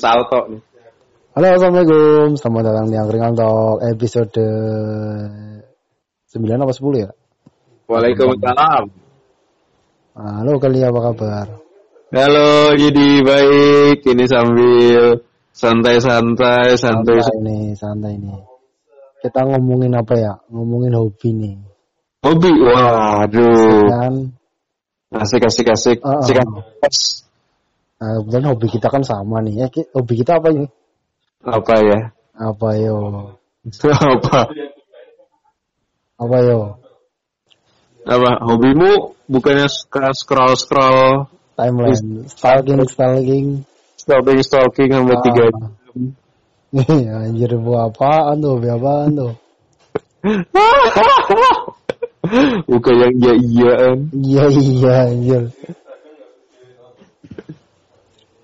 salto 0.00 0.40
nih. 0.48 0.62
Halo, 1.36 1.46
Assalamualaikum. 1.54 2.40
Selamat 2.40 2.62
datang 2.72 2.86
di 2.88 2.96
Angkringan 2.96 3.36
Talk 3.36 3.84
episode 3.84 4.46
9 6.32 6.64
apa 6.64 6.72
10 6.72 7.04
ya? 7.04 7.10
Waalaikumsalam. 7.86 8.84
Halo, 10.16 10.52
kali 10.58 10.80
apa 10.82 11.00
kabar? 11.12 11.46
Halo, 12.10 12.74
jadi 12.74 13.08
baik. 13.22 14.02
Ini 14.02 14.24
sambil 14.26 15.22
santai-santai, 15.54 16.74
santai. 16.74 17.20
Santai 17.22 17.38
nih, 17.46 17.66
santai 17.78 18.14
nih. 18.18 18.40
Kita 19.20 19.44
ngomongin 19.46 19.94
apa 19.94 20.14
ya? 20.16 20.34
Ngomongin 20.48 20.96
hobi 20.96 21.28
nih. 21.36 21.56
Hobi, 22.24 22.50
waduh. 22.58 23.86
Kan? 23.86 24.14
Asik, 25.14 25.44
asik, 25.46 25.68
asik. 25.70 25.98
Uh-uh. 26.02 26.24
Asik, 26.24 26.36
asik. 26.42 27.19
Nah, 28.00 28.16
kebetulan 28.16 28.48
hobi 28.48 28.66
kita 28.72 28.88
kan 28.88 29.04
sama 29.04 29.44
nih. 29.44 29.54
Ya, 29.60 29.66
hobi 29.92 30.24
kita 30.24 30.40
apa 30.40 30.48
ini? 30.56 30.64
Apa 31.44 31.74
ya? 31.84 31.98
Apa 32.32 32.68
yo? 32.80 32.96
Apa? 34.16 34.48
Apa 36.16 36.36
yo? 36.40 36.80
Apa? 38.08 38.30
Hobimu 38.48 39.12
bukannya 39.28 39.68
suka 39.68 40.16
scroll-scroll, 40.16 41.28
Timeline. 41.60 42.24
Stalking, 42.24 42.80
stalking. 42.88 43.46
stalking-stalking 44.00 44.88
sampai 44.96 45.16
Ah. 45.16 45.22
tiga 45.28 45.44
jam. 45.52 45.70
Iya, 46.70 47.26
anjir 47.26 47.50
bu 47.60 47.74
apaan 47.76 48.40
tuh? 48.40 48.56
Hobi 48.56 48.68
apaan 48.70 49.10
tuh? 49.12 49.32
Bukan 52.70 52.94
yang 52.94 53.14
iya-iyaan. 53.18 53.98
Iya, 54.14 54.44
iya, 54.54 54.94
anjir. 55.10 55.42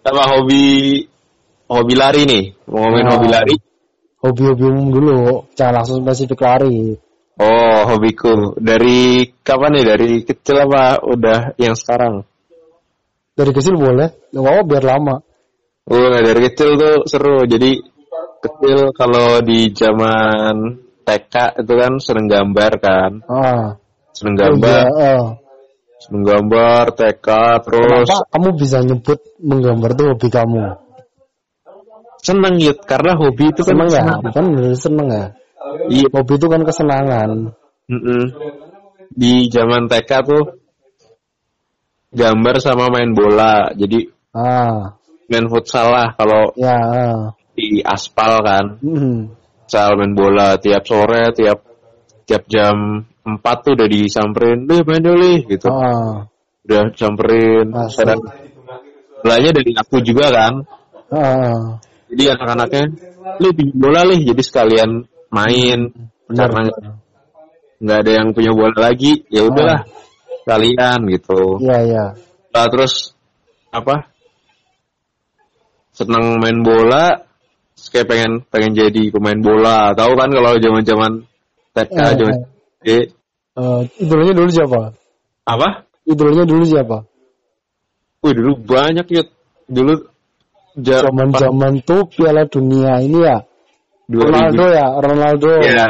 Apa 0.06 0.23
hobi 0.38 1.02
hobi 1.66 1.95
lari 1.99 2.23
nih? 2.30 2.45
Mau 2.71 2.87
ngomongin 2.87 3.07
Ah. 3.10 3.12
hobi 3.18 3.29
lari? 3.29 3.57
Hobi-hobi 4.23 4.65
umum 4.71 4.88
dulu. 4.95 5.18
Jangan 5.59 5.82
langsung 5.82 6.02
spesifik 6.02 6.46
lari. 6.46 6.95
Oh, 7.37 7.79
hobiku. 7.90 8.54
Dari 8.57 9.29
kapan 9.45 9.77
nih? 9.77 9.84
Dari 9.84 10.10
kecil 10.24 10.57
apa 10.62 11.02
udah 11.04 11.59
yang 11.60 11.77
sekarang? 11.77 12.24
Dari 13.37 13.51
kecil 13.52 13.77
boleh. 13.77 14.09
Gak 14.32 14.40
apa-apa 14.40 14.62
biar 14.65 14.84
lama. 14.88 15.16
Oh, 15.87 16.09
dari 16.10 16.40
kecil 16.49 16.80
tuh 16.80 17.04
seru. 17.07 17.45
Jadi 17.45 17.77
kecil 18.40 18.90
kalau 18.96 19.45
di 19.45 19.68
zaman 19.74 20.80
TK 21.04 21.60
itu 21.60 21.73
kan 21.77 21.93
seneng 22.01 22.27
gambar 22.27 22.73
kan. 22.80 23.10
Ah. 23.29 23.77
Seneng 24.16 24.34
Oh, 24.34 24.40
gambar, 24.40 24.84
iya, 24.88 25.12
ah. 25.12 25.24
Seneng 25.97 26.23
gambar, 26.23 26.85
TK 26.93 27.29
terus 27.65 28.07
Kenapa 28.09 28.29
kamu 28.33 28.49
bisa 28.57 28.79
nyebut 28.83 29.19
menggambar 29.41 29.91
itu 29.93 30.02
hobi 30.13 30.29
kamu? 30.29 30.65
seneng 32.16 32.59
gitu 32.59 32.83
karena 32.83 33.15
hobi 33.15 33.55
itu 33.55 33.63
kan 33.63 33.71
Seneng 33.71 33.89
ya? 33.89 34.02
seneng. 34.02 34.23
Kan 34.35 34.45
bener 34.51 34.74
seneng 34.74 35.09
ya? 35.09 35.24
Iya. 35.87 36.07
Hobi 36.11 36.33
itu 36.35 36.47
kan 36.51 36.61
kesenangan. 36.63 37.30
mm-mm. 37.87 38.23
Di 39.15 39.47
zaman 39.47 39.87
TK 39.87 40.11
tuh 40.27 40.43
gambar 42.11 42.55
sama 42.59 42.91
main 42.91 43.15
bola. 43.15 43.71
Jadi 43.73 44.11
Ah, 44.37 45.01
main 45.30 45.49
futsal 45.49 45.89
lah 45.89 46.13
kalau 46.13 46.52
ya. 46.61 46.77
ah. 46.77 47.21
di 47.57 47.80
aspal 47.80 48.45
kan. 48.45 48.65
Hmm. 48.85 49.33
Futsal 49.65 49.97
main 49.97 50.13
bola 50.13 50.61
tiap 50.61 50.85
sore, 50.85 51.33
tiap 51.33 51.63
tiap 52.27 52.43
jam 52.51 53.07
4 53.27 53.57
tuh 53.66 53.73
udah 53.74 53.88
disamperin, 53.91 54.71
"Deh 54.71 54.87
main 54.87 55.02
dulu 55.02 55.19
nih," 55.19 55.38
gitu. 55.51 55.66
Ah, 55.66 56.30
Udah 56.66 56.82
samperin. 56.95 57.66
Asik. 57.74 58.07
Saya 58.07 58.15
bolanya 59.23 59.51
dari 59.51 59.71
aku 59.74 59.96
juga 60.07 60.30
kan. 60.30 60.55
ah. 61.10 61.79
Jadi 62.07 62.23
anak-anaknya, 62.30 62.85
"Lu 63.43 63.49
pinjam 63.51 63.79
bola 63.83 64.00
nih." 64.06 64.21
Jadi 64.31 64.43
sekalian 64.47 64.91
main 65.34 65.78
Benar. 66.31 66.50
karena 66.50 66.62
nggak 67.83 67.99
ada 68.06 68.12
yang 68.15 68.28
punya 68.31 68.53
bola 68.55 68.78
lagi, 68.91 69.27
ya 69.27 69.43
udahlah. 69.47 69.83
Kalian 70.47 71.11
gitu. 71.11 71.59
Iya, 71.59 71.79
iya. 71.83 72.05
Nah, 72.55 72.67
terus 72.71 73.11
apa? 73.75 74.06
Senang 75.91 76.39
main 76.39 76.62
bola, 76.62 77.27
kayak 77.91 78.06
pengen 78.06 78.33
pengen 78.47 78.73
jadi 78.79 79.11
pemain 79.11 79.41
bola. 79.43 79.91
Tahu 79.99 80.12
kan 80.15 80.31
kalau 80.31 80.55
zaman-zaman 80.62 81.12
TK, 81.75 81.99
Eh, 81.99 82.12
zaman 82.15 82.34
eh, 82.34 82.47
Eh, 82.87 83.05
idolanya 83.99 84.34
dulu 84.37 84.49
siapa? 84.53 84.81
apa? 85.47 85.69
Idolanya 86.06 86.44
dulu 86.44 86.65
siapa? 86.67 86.99
Wih 88.22 88.33
dulu 88.37 88.53
banyak 88.62 89.06
ya. 89.11 89.22
Dulu 89.67 89.93
ja- 90.78 91.03
Zaman-zaman 91.06 91.83
tuh 91.83 92.06
Piala 92.11 92.44
Dunia 92.47 93.00
ini 93.00 93.22
ya. 93.25 93.43
2000. 94.06 94.22
Ronaldo 94.22 94.65
ya, 94.71 94.87
Ronaldo. 95.03 95.50
Iya. 95.67 95.87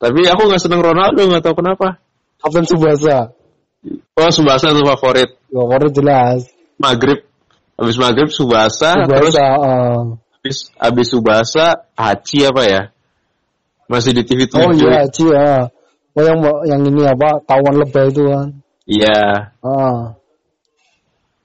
Tapi 0.00 0.20
aku 0.28 0.42
nggak 0.46 0.62
seneng 0.62 0.80
Ronaldo, 0.86 1.18
nggak 1.26 1.42
tahu 1.42 1.58
kenapa. 1.58 1.98
Kapten 2.40 2.64
Subasa. 2.64 3.34
Oh, 4.14 4.30
Subasa 4.30 4.70
tuh 4.70 4.86
favorit. 4.86 5.34
Favorit 5.50 5.92
jelas. 5.92 6.46
Maghrib. 6.78 7.26
Habis 7.80 7.96
maghrib 7.96 8.28
Subasa, 8.28 8.92
terus 9.08 9.32
Subasa. 9.34 9.46
ah. 9.56 10.00
habis 10.40 10.58
habis 10.76 11.06
Subasa 11.10 11.66
Haji 11.96 12.38
apa 12.48 12.62
ya? 12.68 12.82
Masih 13.88 14.12
di 14.14 14.22
TV 14.22 14.46
7. 14.46 14.56
Oh 14.62 14.72
iya, 14.76 15.08
Ci 15.10 15.24
ya. 15.26 15.68
Oh 16.10 16.22
yang 16.26 16.38
yang 16.66 16.80
ini 16.82 17.06
apa? 17.06 17.38
Tawan 17.46 17.76
lebay 17.78 18.10
itu 18.10 18.26
kan. 18.26 18.48
Iya. 18.84 19.54
Ah. 19.62 20.18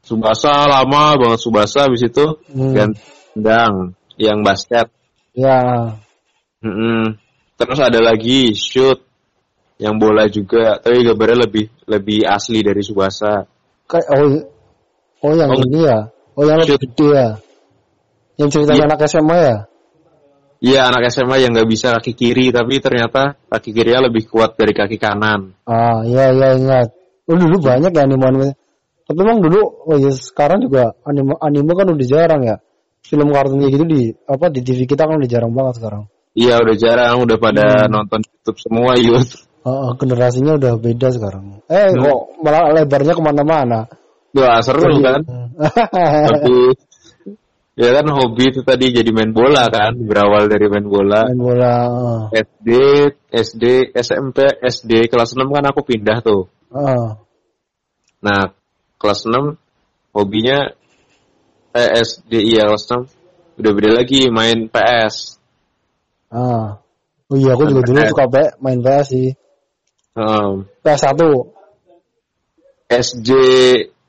Subasa 0.06 0.70
lama 0.70 1.18
banget 1.18 1.40
Subasa 1.42 1.90
habis 1.90 2.06
itu 2.06 2.26
Hmm. 2.54 2.74
ganti 2.74 3.02
tendang 3.34 3.74
yang 4.18 4.46
basket. 4.46 4.90
Ya. 5.34 5.94
Mm-mm. 6.62 7.18
Terus 7.58 7.80
ada 7.82 8.00
lagi 8.02 8.54
shoot 8.54 9.02
yang 9.76 10.00
bola 10.00 10.26
juga, 10.32 10.80
tapi 10.80 11.04
gambarnya 11.04 11.46
lebih 11.50 11.66
lebih 11.86 12.24
asli 12.26 12.64
dari 12.64 12.80
Subasa. 12.82 13.44
Kayak 13.86 14.08
oh 14.14 14.26
oh 15.26 15.34
yang 15.36 15.52
Oh. 15.52 15.60
ini 15.62 15.80
ya. 15.84 16.00
Oh 16.36 16.44
yang 16.48 16.58
lebih 16.64 16.78
Shoot. 16.80 16.84
gede 16.96 17.08
ya. 17.12 17.30
Yang 18.36 18.50
ceritanya 18.56 18.82
Iya. 18.82 18.88
anak 18.90 19.00
SMA 19.08 19.38
ya. 19.40 19.58
Iya 20.66 20.90
anak 20.90 21.14
SMA 21.14 21.46
yang 21.46 21.54
nggak 21.54 21.70
bisa 21.70 21.94
kaki 22.02 22.18
kiri, 22.18 22.50
tapi 22.50 22.82
ternyata 22.82 23.38
kaki 23.46 23.70
kirinya 23.70 24.10
lebih 24.10 24.26
kuat 24.26 24.58
dari 24.58 24.74
kaki 24.74 24.98
kanan. 24.98 25.54
Ah, 25.70 26.02
iya 26.02 26.34
iya 26.34 26.58
ingat. 26.58 26.90
Oh 27.30 27.38
dulu 27.38 27.62
banyak 27.62 27.94
ya 27.94 28.02
anime 28.02 28.26
anime. 28.26 28.50
Tapi 29.06 29.20
emang 29.22 29.46
dulu 29.46 29.62
oh 29.62 29.98
ya 30.02 30.10
sekarang 30.10 30.66
juga 30.66 30.98
anime 31.06 31.38
anime 31.38 31.70
kan 31.70 31.86
udah 31.86 32.08
jarang 32.10 32.42
ya. 32.42 32.58
Film 33.06 33.30
kartun 33.30 33.62
kayak 33.62 33.74
gitu 33.78 33.86
di 33.86 34.02
apa 34.26 34.50
di 34.50 34.66
TV 34.66 34.90
kita 34.90 35.06
kan 35.06 35.22
udah 35.22 35.30
jarang 35.30 35.54
banget 35.54 35.78
sekarang. 35.78 36.10
Iya 36.34 36.58
udah 36.58 36.76
jarang, 36.76 37.16
udah 37.22 37.38
pada 37.38 37.66
Hmm. 37.86 37.90
nonton 37.94 38.20
YouTube 38.26 38.58
semua 38.58 38.98
youth. 39.06 39.46
Ah, 39.62 39.94
generasinya 39.98 40.58
udah 40.58 40.74
beda 40.82 41.14
sekarang. 41.14 41.62
Eh 41.70 41.94
Hmm. 41.94 42.02
kok 42.02 42.20
malah 42.42 42.74
lebarnya 42.74 43.14
ke 43.14 43.22
mana-mana. 43.22 43.86
Wah 44.34 44.58
seru 44.66 44.82
Jadi- 44.82 45.06
kan? 45.06 45.22
Tapi 46.34 46.56
ya 47.76 47.90
kan 47.92 48.08
hobi 48.08 48.56
itu 48.56 48.64
tadi 48.64 48.96
jadi 48.96 49.12
main 49.12 49.36
bola 49.36 49.68
kan, 49.68 50.00
berawal 50.00 50.48
dari 50.48 50.72
main 50.72 50.88
bola. 50.88 51.28
Main 51.28 51.40
bola. 51.40 51.76
SD, 52.32 52.70
SD, 53.30 53.92
SMP, 53.92 54.48
SD 54.64 55.12
kelas 55.12 55.36
6 55.36 55.44
kan 55.52 55.66
aku 55.68 55.84
pindah 55.84 56.24
tuh. 56.24 56.48
Ah. 56.72 57.20
Nah, 58.24 58.56
kelas 58.96 59.28
6 59.28 59.60
hobinya 60.16 60.72
eh, 61.76 61.90
SD 62.00 62.56
iya 62.56 62.72
kelas 62.72 62.88
6 62.88 63.60
udah 63.60 63.72
beda 63.76 63.92
lagi 63.92 64.32
main 64.32 64.72
PS. 64.72 65.40
Ah. 66.32 66.80
Oh 67.26 67.36
iya, 67.36 67.58
aku 67.58 67.68
juga 67.68 67.82
dulu 67.84 68.00
PS. 68.00 68.10
suka 68.14 68.26
main 68.62 68.80
PS 68.80 69.08
sih. 69.12 69.30
Um, 70.16 70.72
PS1. 70.80 71.20
SD 72.86 73.30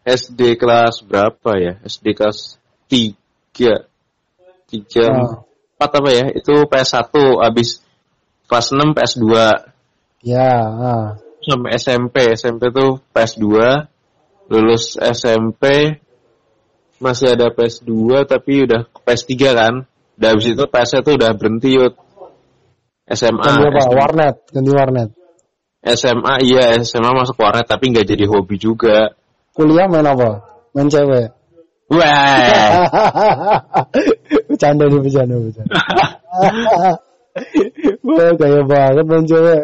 SD 0.07 0.41
kelas 0.55 1.03
berapa 1.03 1.51
ya? 1.59 1.83
SD 1.83 2.15
kelas 2.15 2.63
3 2.87 3.26
3 3.57 5.05
Ah. 5.09 5.43
4 5.81 5.99
apa 6.01 6.11
ya? 6.13 6.25
Itu 6.33 6.65
PS1 6.69 7.13
habis 7.41 7.81
kelas 8.49 8.73
6 8.73 8.97
PS2 8.97 9.25
Ya, 10.27 10.51
ah. 10.67 11.07
sampai 11.45 11.71
SMP. 11.79 12.17
SMP 12.35 12.75
tuh 12.75 12.99
PS2 13.15 13.47
lulus 14.47 14.95
SMP 14.99 15.97
masih 16.97 17.37
ada 17.37 17.53
PS2 17.53 18.25
tapi 18.25 18.65
udah 18.67 18.89
PS3 19.05 19.33
kan. 19.53 19.75
Udah 20.17 20.29
habis 20.33 20.49
itu 20.49 20.65
PS 20.65 20.91
tuh 21.05 21.15
udah 21.21 21.31
berhenti 21.37 21.77
yut. 21.77 21.95
SMA. 23.07 23.39
Ganti 23.39 23.63
apa? 23.69 23.81
SMA. 23.85 23.95
Warnet, 23.95 24.37
ganti 24.51 24.71
warnet. 24.73 25.11
SMA 25.87 26.35
iya 26.43 26.75
SMA 26.83 27.11
masuk 27.15 27.39
warnet 27.39 27.69
tapi 27.71 27.95
nggak 27.95 28.09
jadi 28.09 28.25
hobi 28.27 28.59
juga. 28.59 29.15
Kuliah 29.55 29.87
main 29.87 30.09
apa? 30.09 30.43
Main 30.75 30.91
cewek. 30.91 31.36
Wah. 31.87 32.83
bercanda 34.51 34.85
nih, 34.91 35.01
bercanda, 35.01 35.35
bercanda. 35.39 35.75
Wah, 38.07 38.31
gaya 38.35 38.63
banget 38.65 39.05
main 39.07 39.25
cewek. 39.29 39.63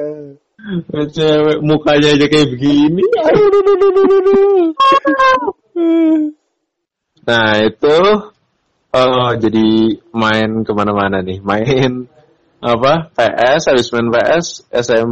Cewek 1.10 1.58
mukanya 1.64 2.08
aja 2.14 2.26
kayak 2.30 2.48
begini. 2.54 3.02
Nah 7.22 7.54
itu 7.62 7.98
Oh, 8.92 9.32
jadi 9.40 9.96
main 10.12 10.68
ke 10.68 10.72
mana-mana 10.76 11.24
nih, 11.24 11.40
main 11.40 12.04
apa 12.60 13.08
PS, 13.16 13.72
habis 13.72 13.88
main 13.88 14.12
PS, 14.12 14.68
SM, 14.68 15.10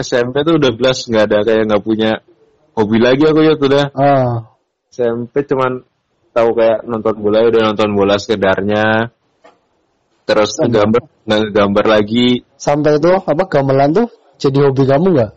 SMP 0.00 0.40
tuh 0.40 0.56
udah 0.56 0.72
belas 0.72 1.04
nggak 1.04 1.24
ada 1.28 1.38
kayak 1.44 1.68
nggak 1.68 1.84
punya 1.84 2.24
hobi 2.72 2.96
lagi 2.96 3.28
aku 3.28 3.44
ya 3.44 3.60
udah. 3.60 3.86
Ah, 3.92 4.56
SMP 4.88 5.44
cuman 5.44 5.84
tahu 6.38 6.48
kayak 6.54 6.78
nonton 6.86 7.14
bola 7.18 7.38
udah 7.50 7.62
nonton 7.74 7.90
bola 7.98 8.14
sekedarnya. 8.16 9.10
Terus 10.22 10.54
gambar 10.60 11.02
nggak 11.26 11.42
gambar 11.50 11.84
lagi. 11.88 12.46
sampai 12.54 13.00
itu 13.00 13.10
apa 13.16 13.44
gamelan 13.50 13.90
tuh 13.96 14.08
jadi 14.38 14.70
hobi 14.70 14.84
kamu 14.86 15.06
nggak? 15.18 15.32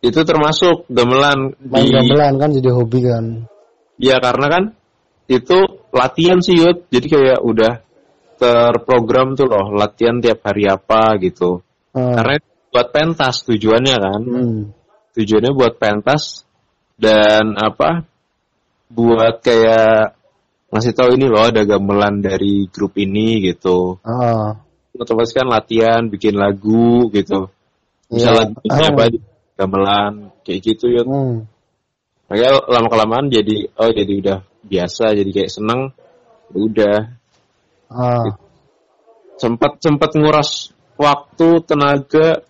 Itu 0.00 0.20
termasuk 0.24 0.88
gamelan 0.88 1.52
Main 1.60 1.84
di 1.84 1.92
gamelan 1.92 2.34
kan 2.40 2.50
jadi 2.56 2.70
hobi 2.72 2.98
kan? 3.04 3.24
Ya 4.00 4.16
karena 4.16 4.46
kan 4.48 4.64
itu 5.28 5.58
latihan 5.92 6.40
sih 6.40 6.56
Yud. 6.56 6.88
Jadi 6.88 7.06
kayak 7.06 7.40
udah 7.44 7.72
terprogram 8.40 9.36
tuh 9.36 9.46
loh 9.46 9.76
latihan 9.76 10.18
tiap 10.18 10.40
hari 10.42 10.64
apa 10.66 11.20
gitu. 11.20 11.60
Ah, 11.92 12.16
Karena 12.16 12.40
buat 12.72 12.88
pentas 12.90 13.44
tujuannya 13.44 13.96
kan. 14.00 14.20
hmm. 14.24 14.60
Tujuannya 15.10 15.52
buat 15.52 15.74
pentas 15.76 16.48
dan 16.96 17.58
apa? 17.58 18.09
Buat 18.90 19.40
kayak 19.46 20.18
ngasih 20.70 20.94
tahu 20.94 21.14
ini 21.14 21.26
loh 21.30 21.46
ada 21.46 21.62
gamelan 21.62 22.22
dari 22.22 22.66
grup 22.70 22.98
ini 22.98 23.42
gitu. 23.46 23.98
Ah, 24.02 24.58
Otomatis 25.00 25.32
kan 25.32 25.48
latihan, 25.48 26.10
bikin 26.10 26.36
lagu 26.36 27.08
gitu. 27.14 27.48
Bisa 28.10 28.34
Iya. 28.34 28.38
lagunya 28.42 28.86
apa 28.90 29.04
gamelan 29.54 30.12
kayak 30.42 30.60
gitu 30.66 30.90
ya. 30.90 31.02
hmm. 31.06 31.46
Makanya 32.30 32.50
lama 32.70 32.88
kelamaan 32.90 33.26
jadi 33.30 33.70
oh 33.74 33.90
jadi 33.90 34.12
udah 34.22 34.38
biasa 34.66 35.18
jadi 35.18 35.30
kayak 35.30 35.50
seneng 35.50 35.90
udah 36.54 37.18
Ah, 37.90 38.38
sempat 39.34 39.82
sempat 39.82 40.14
nguras 40.14 40.70
waktu 40.94 41.58
tenaga 41.66 42.46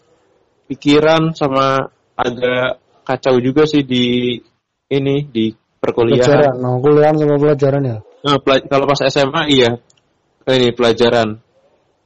pikiran 0.69 1.33
sama 1.33 1.89
agak 2.13 2.77
kacau 3.09 3.41
juga 3.41 3.65
sih 3.65 3.81
di 3.81 4.37
ini 4.93 5.25
di 5.25 5.49
perkuliahan. 5.91 6.23
Pelajaran, 6.23 6.55
nah, 6.63 6.77
kuliah 6.79 7.11
sama 7.11 7.37
pelajaran 7.43 7.83
ya? 7.83 7.99
nah, 8.23 8.37
pela- 8.39 8.65
kalau 8.71 8.85
pas 8.87 9.01
SMA 9.11 9.43
iya. 9.51 9.71
Ini 10.47 10.73
pelajaran. 10.73 11.43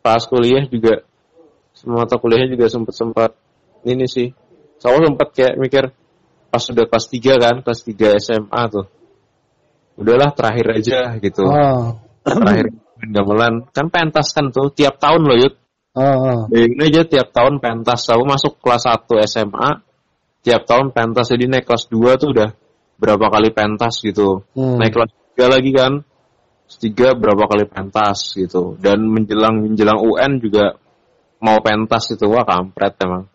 Pas 0.00 0.22
kuliah 0.24 0.64
juga 0.68 1.04
semua 1.74 2.06
mata 2.06 2.16
kuliahnya 2.16 2.56
juga 2.56 2.66
sempat 2.72 2.94
sempat 2.96 3.30
ini 3.84 4.08
sih. 4.08 4.32
Saya 4.80 5.00
sempat 5.04 5.28
kayak 5.36 5.54
mikir 5.60 5.84
pas 6.48 6.62
sudah 6.62 6.86
kelas 6.88 7.06
3 7.10 7.44
kan 7.44 7.54
kelas 7.60 7.80
3 7.84 8.22
SMA 8.22 8.62
tuh. 8.72 8.86
Udahlah 10.00 10.32
terakhir 10.32 10.66
aja 10.80 10.98
gitu. 11.20 11.44
Ah, 11.46 11.98
terakhir 12.24 12.72
gamelan. 13.04 13.68
Kan 13.70 13.92
pentas 13.92 14.32
kan 14.32 14.48
tuh 14.54 14.72
tiap 14.72 14.96
tahun 14.96 15.28
loh 15.28 15.36
yud. 15.36 15.54
Ah, 15.94 16.02
ah. 16.02 16.40
bayangin 16.50 16.80
aja 16.90 17.00
tiap 17.06 17.30
tahun 17.30 17.62
pentas. 17.62 18.06
Aku 18.10 18.26
masuk 18.26 18.58
kelas 18.58 18.86
1 18.86 19.28
SMA 19.30 19.68
tiap 20.42 20.66
tahun 20.66 20.90
pentas. 20.90 21.30
Jadi 21.30 21.46
naik 21.46 21.66
kelas 21.68 21.86
2 21.90 22.20
tuh 22.20 22.34
udah 22.34 22.50
berapa 22.98 23.26
kali 23.30 23.50
pentas 23.50 24.00
gitu. 24.02 24.42
Hmm. 24.54 24.78
naik 24.78 24.94
kelas 24.94 25.10
3 25.36 25.54
lagi 25.54 25.70
kan. 25.74 25.92
3 26.64 27.14
berapa 27.20 27.44
kali 27.46 27.64
pentas 27.68 28.34
gitu. 28.34 28.74
Dan 28.80 29.04
menjelang 29.10 29.62
menjelang 29.62 30.00
UN 30.00 30.40
juga 30.40 30.74
mau 31.42 31.60
pentas 31.60 32.08
itu 32.14 32.24
wah 32.30 32.46
kampret 32.46 32.96
emang. 33.04 33.28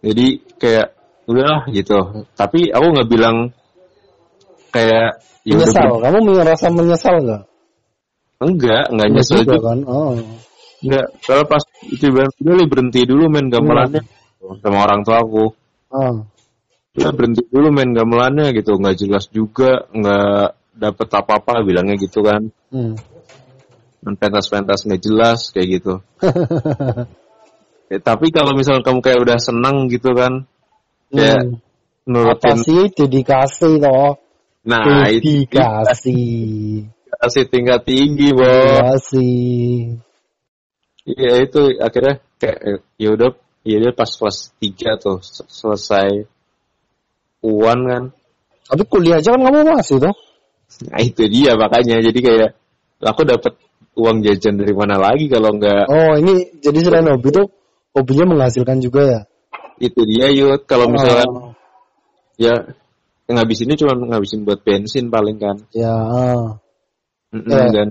Jadi 0.00 0.40
kayak 0.56 0.94
udahlah 1.28 1.68
gitu. 1.74 2.24
Tapi 2.38 2.70
aku 2.72 2.86
nggak 2.96 3.08
bilang 3.10 3.36
kayak 4.70 5.20
ya 5.44 5.56
Menyesal, 5.56 5.98
ber- 5.98 6.02
kamu 6.04 6.18
merasa 6.36 6.66
menyesal 6.70 7.16
nggak? 7.24 7.42
enggak 8.40 8.84
enggak 8.88 9.08
Iya 9.08 9.14
nyesel 9.20 9.36
juga 9.44 9.52
juga. 9.52 9.66
kan? 9.68 9.78
Oh. 9.84 10.10
Enggak, 10.80 11.06
kalau 11.28 11.44
pas 11.44 11.62
itu 11.92 12.04
udah 12.08 12.54
li 12.56 12.64
berhenti 12.64 13.00
dulu 13.04 13.28
main 13.28 13.52
gamelannya 13.52 14.00
sama 14.64 14.78
orang 14.80 15.04
tua 15.04 15.20
aku. 15.20 15.52
Ah, 15.92 16.24
Udah 17.00 17.12
berhenti 17.16 17.42
dulu 17.48 17.72
main 17.72 17.96
gamelannya 17.96 18.52
gitu, 18.52 18.76
nggak 18.76 18.96
jelas 19.00 19.24
juga, 19.32 19.88
nggak 19.88 20.44
dapet 20.76 21.08
apa-apa 21.08 21.64
bilangnya 21.64 21.96
gitu 21.96 22.20
kan. 22.20 22.52
hmm. 22.68 22.94
Main 24.00 24.16
pentas-pentas 24.16 24.84
nggak 24.84 25.00
jelas 25.00 25.52
kayak 25.52 25.80
gitu. 25.80 25.94
Eh, 27.92 28.00
tapi 28.08 28.32
kalau 28.32 28.52
misalnya 28.52 28.84
kamu 28.84 29.00
kayak 29.00 29.20
udah 29.20 29.38
senang 29.40 29.88
gitu 29.88 30.12
kan, 30.12 30.44
Hmm. 31.10 31.58
nurutin, 32.06 32.54
Apa 32.54 32.62
sih 32.62 32.86
nah 34.62 35.10
itu 35.10 35.42
Dedikasi. 35.42 36.20
kasih 37.10 37.44
tingkat 37.50 37.82
tinggi, 37.82 38.30
Iya. 38.30 38.38
Bo. 38.38 38.46
Dedikasi. 38.46 39.30
Iya 41.10 41.32
itu 41.42 41.60
akhirnya 41.82 42.14
kayak 42.38 42.58
eh, 42.62 42.78
ya 42.94 43.08
udah 43.16 43.30
ya 43.66 43.76
udah 43.82 43.92
pas 43.96 44.06
kelas 44.06 44.52
3 44.62 44.94
tuh 45.00 45.18
se- 45.24 45.48
selesai 45.50 46.28
uan 47.44 47.78
kan. 47.88 48.02
Tapi 48.70 48.82
kuliah 48.86 49.18
aja 49.18 49.34
kan 49.34 49.42
kamu 49.42 49.66
masih 49.74 49.98
toh? 49.98 50.14
Nah 50.88 51.00
itu 51.02 51.26
dia 51.26 51.58
makanya 51.58 51.98
jadi 51.98 52.18
kayak 52.22 52.50
aku 53.02 53.26
dapat 53.26 53.58
uang 53.98 54.22
jajan 54.22 54.54
dari 54.60 54.70
mana 54.70 54.96
lagi 54.96 55.26
kalau 55.26 55.58
nggak 55.58 55.90
Oh 55.90 56.14
ini 56.14 56.62
jadi 56.62 56.78
selain 56.78 57.10
hobi 57.10 57.34
tuh 57.34 57.50
hobinya 57.90 58.24
menghasilkan 58.30 58.78
juga 58.78 59.02
ya? 59.02 59.20
itu 59.80 60.00
dia 60.06 60.28
yuk 60.30 60.68
kalau 60.68 60.86
misalnya 60.92 61.26
Oh, 61.26 61.52
ya 62.36 62.54
ngabisinnya 63.26 63.80
cuma 63.80 63.96
ngabisin 63.96 64.44
buat 64.46 64.60
bensin 64.62 65.08
paling 65.10 65.40
kan 65.40 65.56
ya. 65.74 65.90
ah. 65.90 66.60
Mm-mm, 67.34 67.50
Eh. 67.50 67.70
dan 67.74 67.88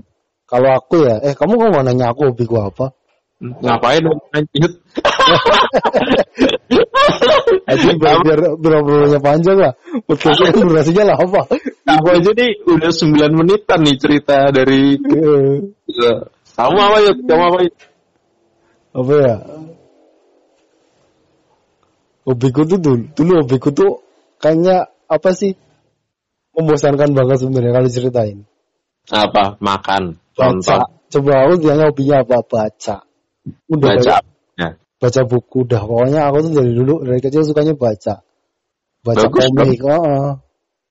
Kalau 0.50 0.70
aku 0.74 1.06
ya, 1.06 1.22
eh 1.22 1.32
kamu 1.38 1.56
kok 1.62 1.68
nggak 1.70 1.84
nanya 1.86 2.06
aku 2.10 2.34
hobi 2.34 2.42
gua 2.42 2.74
apa? 2.74 2.90
Ngapain 3.40 4.04
lanjut 4.04 4.72
Aja 7.70 7.90
biar, 7.94 8.40
obrolannya 8.58 9.20
panjang 9.22 9.58
lah. 9.58 9.72
Podcastnya 10.06 10.54
durasinya 10.54 11.14
lah 11.14 11.16
apa? 11.18 11.42
aku 11.86 12.06
aja 12.14 12.30
nih 12.34 12.50
udah 12.66 12.90
9 12.90 13.30
menitan 13.34 13.80
nih 13.82 13.96
cerita 13.98 14.50
dari 14.54 14.98
kamu 16.54 16.78
apa 16.78 16.98
yuk 17.02 17.16
kamu 17.26 17.42
apa 17.50 17.58
yuk 17.66 17.74
apa 18.90 19.12
ya? 19.22 19.36
Hobiku 22.26 22.62
tuh 22.66 22.78
dulu, 22.78 23.04
dulu 23.14 23.32
hobiku 23.42 23.68
tuh 23.70 24.02
kayaknya 24.42 24.90
apa 25.06 25.30
sih? 25.34 25.54
Membosankan 26.54 27.14
banget 27.14 27.46
sebenarnya 27.46 27.72
kalau 27.72 27.88
ceritain. 27.90 28.38
apa 29.10 29.58
makan 29.58 30.20
Baca. 30.36 30.86
Coba 31.10 31.32
aku 31.46 31.66
tanya 31.66 31.90
hobinya 31.90 32.22
apa? 32.22 32.36
Baca. 32.46 33.09
Udah 33.72 33.96
baca 33.96 34.14
ya. 34.58 34.68
baca 35.00 35.20
buku 35.24 35.58
dah. 35.64 35.82
Pokoknya 35.84 36.20
aku 36.28 36.36
tuh 36.44 36.52
dari 36.60 36.72
dulu 36.76 36.94
dari 37.04 37.20
kecil 37.24 37.42
sukanya 37.44 37.72
baca. 37.74 38.20
Baca 39.00 39.24
Bagus, 39.32 39.48
komik. 39.56 39.80
oh. 39.84 40.36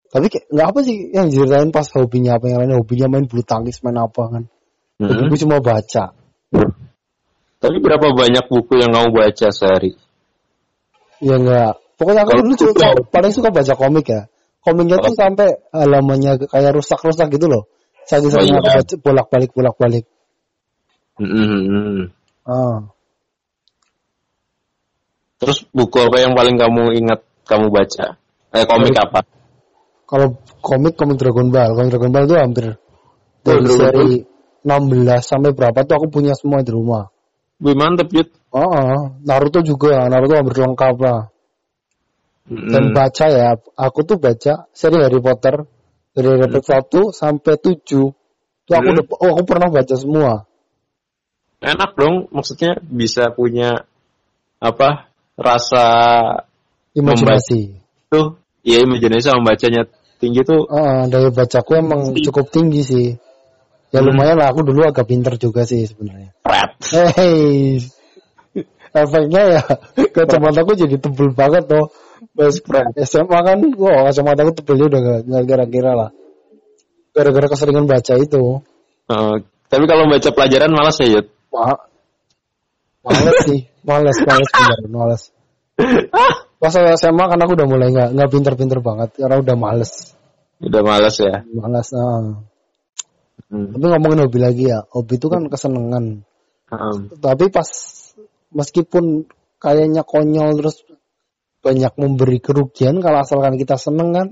Tapi 0.10 0.25
kayak 0.34 0.46
nggak 0.50 0.68
apa 0.74 0.79
sih 0.82 0.98
yang 1.13 1.29
ceritain 1.29 1.70
pas 1.70 1.86
hobinya 1.94 2.41
apa 2.41 2.50
yang 2.50 2.65
lain 2.65 2.74
hobinya 2.82 3.06
main 3.06 3.29
bulu 3.29 3.46
tangkis 3.46 3.86
main 3.86 4.01
apa 4.01 4.24
kan. 4.25 4.44
Mm-mm. 4.98 5.29
Hobiku 5.29 5.46
cuma 5.46 5.62
baca. 5.62 6.18
tapi 7.60 7.75
berapa 7.84 8.08
banyak 8.15 8.48
buku 8.48 8.79
yang 8.79 8.89
kamu 8.96 9.12
baca 9.12 9.48
sehari 9.51 9.94
Ya 11.20 11.36
enggak. 11.36 11.75
Pokoknya 12.00 12.24
aku 12.24 12.32
dulu 12.39 12.56
suka, 12.56 12.96
paling 13.12 13.29
suka 13.36 13.51
baca 13.51 13.75
komik 13.75 14.08
ya. 14.08 14.32
Komiknya 14.63 15.03
tuh 15.03 15.12
Oh. 15.12 15.20
sampai 15.20 15.48
halamannya 15.75 16.39
kayak 16.48 16.72
rusak-rusak 16.74 17.27
gitu 17.36 17.51
loh. 17.51 17.68
Saya 18.08 18.24
Oh, 18.25 18.32
sering 18.32 18.56
iya. 18.56 18.79
aku 18.79 18.98
bolak-balik 19.03 19.51
bolak-balik. 19.51 20.08
Mm-mm. 21.20 22.10
Ah. 22.50 22.89
Terus 25.39 25.63
buku 25.72 25.98
apa 26.01 26.18
yang 26.20 26.34
paling 26.34 26.58
kamu 26.58 26.98
ingat 27.00 27.22
kamu 27.46 27.70
baca? 27.70 28.18
Eh 28.51 28.65
komik 28.65 28.91
Komik. 28.91 28.98
apa? 28.98 29.20
Kalau 30.10 30.27
komik 30.60 30.98
komik 30.98 31.22
Dragon 31.22 31.53
Ball, 31.53 31.77
komik 31.77 31.94
Dragon 31.94 32.12
Ball 32.12 32.25
tuh 32.25 32.38
hampir 32.41 32.65
dari 33.46 33.62
Dragon 33.62 33.77
seri 33.77 34.10
16 34.65 35.22
sampai 35.24 35.51
berapa 35.53 35.86
tuh 35.86 35.96
aku 35.96 36.08
punya 36.12 36.34
semua 36.36 36.65
di 36.65 36.74
rumah. 36.74 37.08
Wih 37.62 37.77
mantep 37.77 38.10
Yud. 38.12 38.29
Oh, 38.50 39.13
Naruto 39.22 39.62
juga, 39.62 40.10
Naruto 40.10 40.34
hampir 40.34 40.58
lengkap 40.58 40.96
lah. 41.00 41.29
Dan 42.50 42.89
Mm. 42.89 42.96
baca 42.98 43.25
ya, 43.29 43.53
aku 43.77 44.00
tuh 44.10 44.18
baca 44.18 44.65
seri 44.74 44.98
Harry 44.98 45.22
Potter 45.22 45.70
dari 46.18 46.27
Harry 46.34 46.50
Potter 46.50 46.65
1 46.65 47.13
sampai 47.13 47.62
7. 47.62 48.10
Tuh 48.65 48.74
aku 48.74 48.89
Hmm. 48.89 48.96
udah, 48.98 49.06
oh, 49.22 49.32
aku 49.38 49.44
pernah 49.46 49.70
baca 49.70 49.94
semua. 49.94 50.49
Enak 51.59 51.91
dong, 51.99 52.31
maksudnya 52.31 52.79
bisa 52.79 53.35
punya 53.35 53.83
apa 54.63 55.11
rasa 55.35 55.85
Imajinasi. 56.95 57.75
tuh, 58.07 58.39
ya 58.63 58.79
imajinasi 58.83 59.27
sama 59.27 59.51
bacanya 59.51 59.83
tinggi 60.23 60.43
tuh. 60.47 60.67
Ah, 60.71 61.07
daya 61.11 61.31
bacaku 61.35 61.79
emang 61.79 62.15
cukup 62.15 62.47
tinggi 62.47 62.81
sih. 62.83 63.07
Ya 63.91 63.99
Hmm. 63.99 64.13
lumayan 64.13 64.39
lah, 64.39 64.55
aku 64.55 64.63
dulu 64.63 64.87
agak 64.87 65.09
pinter 65.09 65.35
juga 65.35 65.67
sih 65.67 65.83
sebenarnya. 65.83 66.31
Hey, 66.79 67.83
efeknya 68.95 69.59
ya 69.59 69.61
kacamataku 70.15 70.79
jadi 70.79 70.95
tebel 70.95 71.35
banget 71.35 71.67
tuh. 71.67 71.91
Pas 72.35 72.55
SMA 73.03 73.39
kan, 73.43 73.57
wah 73.79 74.07
kacamataku 74.07 74.51
tebelnya 74.63 74.85
udah 74.95 74.99
gak, 75.03 75.19
gak 75.27 75.43
kira-kira 75.47 75.91
lah. 75.95 76.09
gara-gara 77.09 77.51
keseringan 77.51 77.83
baca 77.83 78.15
itu. 78.15 78.63
Eh, 79.11 79.35
tapi 79.67 79.83
kalau 79.91 80.07
baca 80.07 80.29
pelajaran 80.31 80.71
malas 80.71 80.95
ya 81.03 81.19
Yud. 81.19 81.27
Ma 81.53 81.74
males 83.06 83.38
sih, 83.48 83.62
males, 83.82 84.18
males 84.22 84.50
bener, 84.53 84.79
males. 84.91 85.24
Pas 86.60 86.72
saya 86.75 86.94
SMA 87.00 87.25
kan 87.25 87.39
aku 87.39 87.56
udah 87.56 87.68
mulai 87.68 87.89
nggak 87.96 88.10
nggak 88.13 88.29
pinter-pinter 88.29 88.79
banget 88.84 89.15
karena 89.15 89.39
udah 89.39 89.56
males, 89.56 90.13
Udah 90.60 90.82
malas 90.84 91.15
ya. 91.18 91.41
males. 91.56 91.89
ah. 91.96 92.44
Hmm. 93.50 93.72
Tapi 93.74 93.86
ngomongin 93.88 94.20
hobi 94.27 94.39
lagi 94.44 94.63
ya, 94.70 94.84
hobi 94.94 95.18
itu 95.18 95.25
kan 95.32 95.48
kesenangan. 95.50 96.22
Um, 96.70 97.10
Tapi 97.18 97.50
pas 97.50 97.65
meskipun 98.53 99.25
kayaknya 99.58 100.06
konyol 100.06 100.53
terus 100.60 100.86
banyak 101.65 101.89
memberi 101.98 102.38
kerugian 102.44 103.01
kalau 103.01 103.24
asalkan 103.25 103.58
kita 103.58 103.79
seneng 103.79 104.13
kan, 104.13 104.27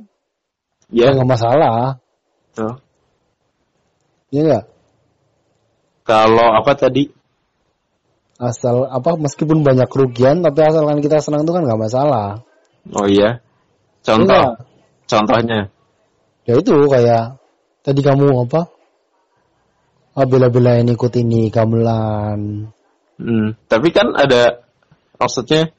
ya 0.94 1.10
ya. 1.10 1.16
nggak 1.18 1.30
masalah, 1.34 1.98
Oh. 2.62 2.76
ya 4.30 4.42
nggak? 4.46 4.64
Kalau 6.08 6.56
apa 6.56 6.72
tadi? 6.72 7.12
Asal 8.40 8.88
apa 8.88 9.20
meskipun 9.20 9.60
banyak 9.60 9.92
kerugian 9.92 10.40
tapi 10.40 10.64
asalkan 10.64 11.04
kita 11.04 11.20
senang 11.20 11.44
itu 11.44 11.52
kan 11.52 11.68
nggak 11.68 11.82
masalah. 11.84 12.40
Oh 12.96 13.04
iya. 13.04 13.44
Contoh. 14.08 14.32
Iya. 14.32 14.56
Contohnya. 15.04 15.60
Ya 16.48 16.54
itu 16.56 16.72
kayak 16.88 17.36
tadi 17.84 18.00
kamu 18.00 18.48
apa? 18.48 18.72
Ah, 20.16 20.26
bela-belain 20.26 20.88
ikut 20.88 21.14
ini 21.20 21.52
gamelan. 21.52 22.72
Hmm. 23.20 23.60
Tapi 23.68 23.92
kan 23.92 24.16
ada 24.16 24.64
maksudnya 25.20 25.76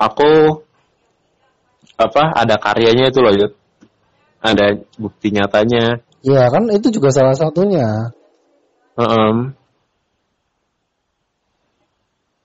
aku 0.00 0.62
apa 2.00 2.22
ada 2.32 2.56
karyanya 2.56 3.12
itu 3.12 3.20
loh 3.20 3.34
Yud. 3.36 3.52
Ada 4.40 4.80
bukti 4.96 5.36
nyatanya. 5.36 6.00
Ya 6.24 6.48
kan 6.48 6.64
itu 6.72 6.88
juga 6.88 7.12
salah 7.12 7.36
satunya. 7.36 8.16
Heem. 8.94 9.58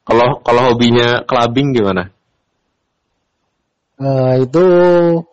Kalau 0.10 0.42
kalau 0.42 0.62
hobinya 0.74 1.22
clubbing 1.30 1.78
gimana? 1.78 2.10
Eh, 4.00 4.34
itu 4.48 4.66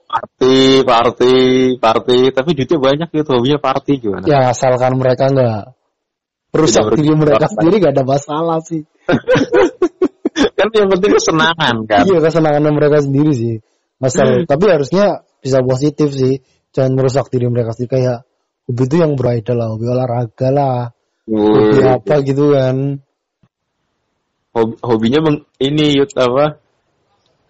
Party, 0.07 0.87
party, 0.87 1.35
party. 1.83 2.19
Tapi 2.31 2.51
duitnya 2.55 2.79
banyak 2.79 3.09
gitu. 3.11 3.31
Hobinya 3.37 3.59
party 3.59 3.93
gimana? 3.99 4.25
ya 4.25 4.55
asalkan 4.55 4.97
mereka 4.97 5.29
nggak 5.29 5.61
Tidak 6.57 6.97
diri 6.97 7.13
mereka 7.13 7.53
sendiri 7.53 7.85
gak 7.85 8.01
ada 8.01 8.05
masalah 8.07 8.59
sih. 8.65 8.81
kan 10.57 10.69
yang 10.73 10.89
penting 10.89 11.21
kesenangan 11.21 11.77
kan. 11.85 12.05
Iya 12.09 12.19
kesenangan 12.23 12.73
mereka 12.73 13.05
sendiri 13.05 13.33
sih. 13.37 13.57
Asal 14.01 14.49
tapi 14.49 14.65
harusnya 14.73 15.27
bisa 15.43 15.61
positif 15.61 16.17
sih. 16.17 16.41
Jangan 16.73 16.97
merusak 16.97 17.29
diri 17.29 17.51
mereka 17.53 17.77
sendiri 17.77 17.93
kayak 18.01 18.19
hobi 18.69 18.85
itu 18.89 18.97
yang 19.01 19.13
berbeda 19.21 19.53
lah, 19.53 19.69
hobi 19.75 19.85
olahraga 19.89 20.49
lah, 20.49 20.96
hobi 21.27 21.79
apa 21.83 22.15
gitu 22.23 22.55
kan. 22.55 23.03
Hobi- 24.55 24.81
hobinya 24.81 25.21
meng- 25.27 25.47
ini 25.59 25.99
Yud 25.99 26.11
apa? 26.17 26.57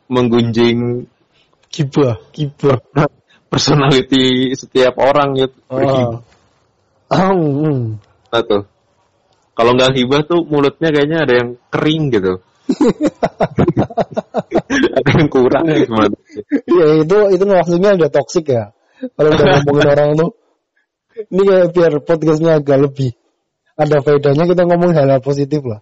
Menggunjing 0.08 1.06
Gibah, 1.70 2.16
gibah. 2.34 2.78
personality 3.52 4.56
setiap 4.56 4.96
orang 4.96 5.36
Yud. 5.36 5.52
Oh. 5.68 6.24
Hmm. 7.12 8.00
Nah, 8.32 8.42
tuh. 8.42 8.64
Kalau 9.56 9.72
nggak 9.72 9.96
hibah 9.96 10.20
tuh 10.28 10.44
mulutnya 10.44 10.92
kayaknya 10.92 11.18
ada 11.24 11.34
yang 11.40 11.50
kering 11.72 12.12
gitu. 12.12 12.44
ada 15.00 15.10
yang 15.16 15.28
kurang 15.32 15.64
ya 15.70 15.80
gimana? 15.86 16.16
Ya 16.68 16.86
itu 17.00 17.18
itu 17.32 17.44
maksudnya 17.48 17.96
udah 17.96 18.10
toksik 18.12 18.52
ya. 18.52 18.76
Kalau 19.16 19.32
udah 19.32 19.46
ngomongin 19.64 19.88
orang 19.96 20.10
tuh. 20.18 20.30
Ini 21.16 21.42
kayak 21.48 21.68
biar 21.72 21.92
podcastnya 22.04 22.60
agak 22.60 22.76
lebih 22.76 23.16
ada 23.76 23.96
faedahnya 24.00 24.44
kita 24.48 24.62
ngomong 24.64 24.92
hal-hal 24.92 25.20
positif 25.20 25.60
lah. 25.62 25.80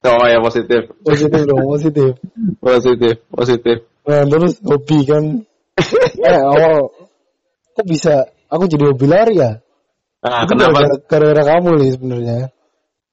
Oh 0.00 0.24
ya 0.24 0.40
positif, 0.40 0.88
Positif 1.04 1.40
dong, 1.44 1.64
positif. 1.68 2.12
positif, 2.64 3.14
positif. 3.28 3.76
Nah, 4.04 4.24
terus 4.24 4.56
hobi 4.64 4.98
kan. 5.04 5.24
Eh 6.20 6.36
awal 6.36 6.92
kok 7.72 7.86
bisa 7.88 8.14
aku 8.46 8.64
jadi 8.64 8.92
hobi 8.92 9.06
lari 9.08 9.40
ya? 9.40 9.60
Ah 10.20 10.44
Itu 10.44 10.52
kenapa? 10.52 10.84
gara-gara- 10.84 11.00
Gara-gara 11.08 11.42
kamu 11.56 11.70
nih 11.80 11.90
sebenarnya. 11.96 12.36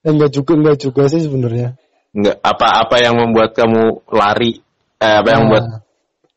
Eh, 0.03 0.11
Enggak 0.11 0.31
juga 0.31 0.51
enggak 0.55 0.77
juga 0.79 1.03
sih 1.07 1.23
sebenarnya. 1.23 1.75
Nggak 2.11 2.37
apa 2.39 2.67
apa 2.83 2.95
yang 2.99 3.15
membuat 3.15 3.55
kamu 3.55 4.03
lari? 4.07 4.59
Eh, 4.97 5.15
apa 5.19 5.27
yang 5.27 5.47
Nah, 5.47 5.47
membuat 5.47 5.65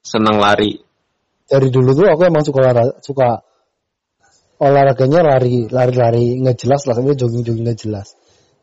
senang 0.02 0.38
lari? 0.38 0.78
dari 1.46 1.66
dulu 1.66 1.90
tuh 1.90 2.06
aku 2.06 2.22
emang 2.30 2.46
suka 2.46 2.58
olahraga, 2.62 2.94
suka 3.02 3.42
olahraganya 4.60 5.20
lari, 5.24 5.66
lari-lari 5.72 6.36
nggak 6.44 6.56
jelas 6.60 6.84
lah, 6.84 6.94
sampai 6.94 7.16
jogging-jogging 7.16 7.64
nggak 7.64 7.80
jelas. 7.80 8.12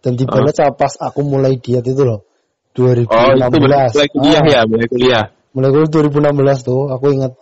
Dan 0.06 0.14
tiba-tiba 0.14 0.54
saat 0.54 0.78
pas 0.78 0.94
aku 1.02 1.26
mulai 1.26 1.58
diet 1.58 1.82
itu 1.82 2.02
loh, 2.06 2.22
2016. 2.78 3.10
Oh 3.10 3.34
itu 3.34 3.58
mulai 3.58 3.90
kuliah 4.14 4.42
Ah, 4.46 4.46
ya, 4.46 4.62
mulai 4.70 4.88
kuliah. 4.88 5.26
Mulai 5.58 5.70
kuliah 5.74 5.90
2016 5.90 6.62
tuh, 6.62 6.82
aku 6.94 7.06
ingat, 7.18 7.34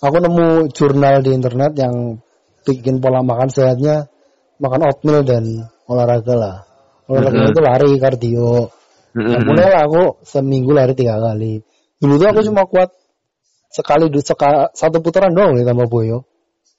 aku 0.00 0.16
nemu 0.16 0.72
jurnal 0.72 1.20
di 1.20 1.30
internet 1.36 1.76
yang 1.76 2.24
bikin 2.64 3.04
pola 3.04 3.20
makan 3.20 3.52
sehatnya 3.52 4.08
makan 4.56 4.88
oatmeal 4.88 5.20
dan 5.20 5.68
olahraga 5.84 6.34
lah. 6.34 6.56
Olahraga 7.04 7.36
Mhm. 7.44 7.50
itu 7.52 7.60
lari, 7.60 7.90
kardio. 8.00 8.72
Nah, 9.14 9.38
Mm-mm. 9.38 9.44
mulai 9.44 9.68
lah 9.70 9.82
aku 9.84 10.24
seminggu 10.24 10.72
lari 10.72 10.96
tiga 10.96 11.20
kali. 11.20 11.60
Dulu 12.00 12.16
tuh 12.16 12.28
aku 12.32 12.40
cuma 12.48 12.64
kuat 12.64 12.90
sekali 13.68 14.08
du- 14.08 14.24
seka- 14.24 14.72
satu 14.72 15.04
putaran 15.04 15.36
doang 15.36 15.54
nih 15.54 15.68
tambah 15.68 15.86
boyo. 15.86 16.24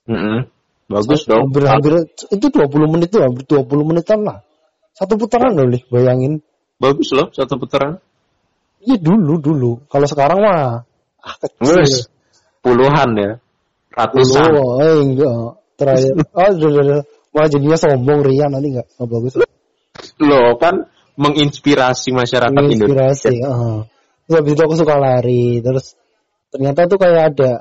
Mm-mm. 0.10 0.50
Bagus 0.86 1.26
dong. 1.26 1.50
Hampir, 1.50 1.66
hampir 1.66 1.94
itu 2.30 2.46
20 2.46 2.94
menit 2.94 3.10
tuh 3.10 3.26
hampir 3.26 3.44
20 3.50 3.90
menitan 3.90 4.22
lah. 4.22 4.46
Satu 4.94 5.18
putaran 5.18 5.58
loh 5.58 5.66
nih, 5.68 5.82
bayangin. 5.90 6.40
Bagus 6.78 7.12
loh 7.12 7.34
satu 7.34 7.58
putaran. 7.58 8.00
Iya 8.86 9.02
dulu 9.02 9.42
dulu. 9.42 9.72
Kalau 9.90 10.06
sekarang 10.06 10.40
mah 10.46 10.86
ah 11.26 11.36
kecil. 11.42 12.06
Puluhan 12.62 13.10
ya, 13.18 13.32
ratusan. 13.94 14.46
Dulu, 14.50 14.66
eh 14.82 14.96
enggak. 15.02 15.38
Terakhir. 15.76 16.14
Oh, 16.34 16.50
udah. 16.72 17.02
Malah 17.36 17.50
jadinya 17.52 17.78
sombong 17.78 18.24
Rian 18.24 18.50
nanti 18.54 18.72
enggak, 18.72 18.88
enggak 18.96 19.10
bagus. 19.10 19.34
Loh 20.22 20.56
kan 20.62 20.88
menginspirasi 21.18 22.14
masyarakat 22.14 22.54
Indonesia. 22.56 22.88
Inspirasi. 22.88 23.36
heeh. 23.42 23.78
Terus 24.26 24.36
habis 24.38 24.52
itu 24.54 24.62
aku 24.64 24.76
suka 24.78 24.96
lari. 24.96 25.60
Terus 25.60 25.98
ternyata 26.54 26.88
tuh 26.88 27.00
kayak 27.02 27.36
ada 27.36 27.52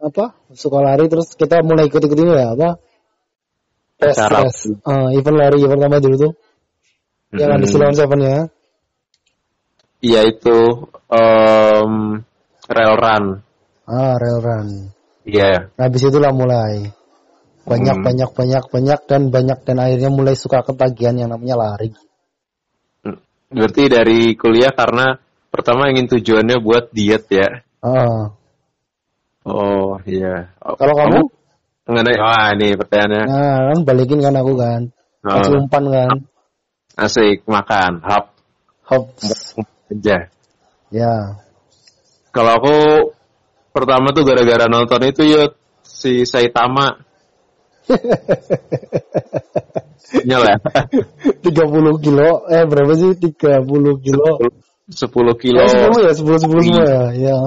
apa? 0.00 0.32
Suka 0.56 0.80
lari 0.80 1.06
terus 1.06 1.36
kita 1.36 1.60
mulai 1.60 1.92
ikut-ikut 1.92 2.16
ini 2.16 2.32
ya 2.32 2.56
apa? 2.56 2.80
Tes, 4.00 4.16
tes. 4.16 4.56
Eh, 4.72 5.08
event 5.20 5.36
lari 5.36 5.60
yang 5.60 5.76
pertama 5.76 6.00
dulu 6.00 6.16
tuh. 6.16 6.32
Yang 7.36 7.50
ada. 7.52 7.66
Silon 7.68 7.94
Seven 7.94 8.20
ya. 8.24 8.38
Iya 10.00 10.20
itu 10.24 10.58
em, 11.12 11.92
rail 12.64 12.94
run. 12.96 13.24
Ah, 13.84 14.16
rail 14.16 14.40
run. 14.40 14.68
Iya. 15.28 15.68
Nah, 15.76 15.84
habis 15.84 16.08
itulah 16.08 16.32
mulai 16.32 16.88
banyak 17.68 18.00
Hmm. 18.00 18.06
banyak 18.08 18.30
banyak 18.32 18.64
banyak 18.72 19.00
dan 19.04 19.22
banyak 19.28 19.58
dan 19.68 19.76
akhirnya 19.78 20.10
mulai 20.10 20.32
suka 20.32 20.64
ketagihan 20.64 21.20
yang 21.20 21.28
namanya 21.28 21.60
lari. 21.60 21.92
Berarti 23.52 23.82
dari 23.92 24.32
kuliah 24.38 24.72
karena 24.72 25.20
pertama 25.52 25.92
ingin 25.92 26.08
tujuannya 26.08 26.56
buat 26.64 26.88
diet 26.96 27.28
ya. 27.28 27.60
Ah. 27.84 28.39
Oh 29.44 29.96
iya. 30.04 30.52
Oh, 30.60 30.76
Kalau 30.76 30.92
kamu? 30.92 31.20
Mengenai 31.88 32.16
wah 32.20 32.52
ini 32.54 32.76
pertanyaannya 32.78 33.22
Nah, 33.26 33.58
kan 33.72 33.78
balikin 33.88 34.20
kan 34.22 34.36
aku 34.36 34.52
kan. 34.54 34.80
Oh. 35.24 35.32
Kasih 35.40 35.56
umpan 35.58 35.84
kan. 35.90 36.16
asik 37.00 37.48
makan 37.48 38.04
hap 38.04 38.36
Hop. 38.84 39.16
aja. 39.88 40.28
Ya. 40.92 41.14
Kalau 42.30 42.52
aku 42.60 42.76
pertama 43.72 44.12
tuh 44.12 44.22
gara-gara 44.26 44.68
nonton 44.68 45.00
itu 45.08 45.22
yuk 45.24 45.56
si 45.82 46.26
Saitama. 46.28 47.00
Nyel 50.26 50.42
ya. 50.44 50.56
30 51.42 52.04
kilo. 52.04 52.44
Eh, 52.50 52.64
berapa 52.66 52.92
sih? 52.98 53.14
30 53.16 54.02
kilo. 54.02 54.30
10 54.90 55.06
kilo, 55.38 55.62
Oh, 55.62 55.70
10 55.70 56.02
ya? 56.02 56.10
10 56.12 56.18
10 56.18 56.42
semua 56.42 56.82
ya. 56.82 57.02
Ya. 57.14 57.38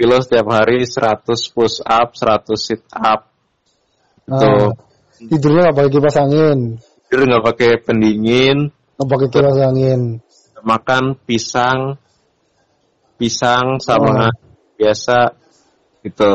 Kilo 0.00 0.16
setiap 0.24 0.48
hari 0.48 0.88
100 0.88 1.28
push 1.52 1.84
up, 1.84 2.16
100 2.16 2.56
sit 2.56 2.80
up. 2.88 3.28
Ah. 4.24 4.40
Tuh. 4.40 4.72
Tidurnya 5.20 5.68
nggak 5.68 5.76
pakai 5.76 5.90
kipas 5.92 6.16
angin. 6.16 6.58
Tidur 7.04 7.28
nggak 7.28 7.44
pakai 7.44 7.70
pendingin, 7.84 8.72
Nggak 8.96 9.08
pakai 9.12 9.28
kipas 9.28 9.58
angin. 9.60 10.00
makan 10.64 11.04
pisang, 11.28 12.00
pisang 13.20 13.76
sama 13.80 14.28
Oh. 14.28 14.32
biasa 14.80 15.36
gitu. 16.00 16.32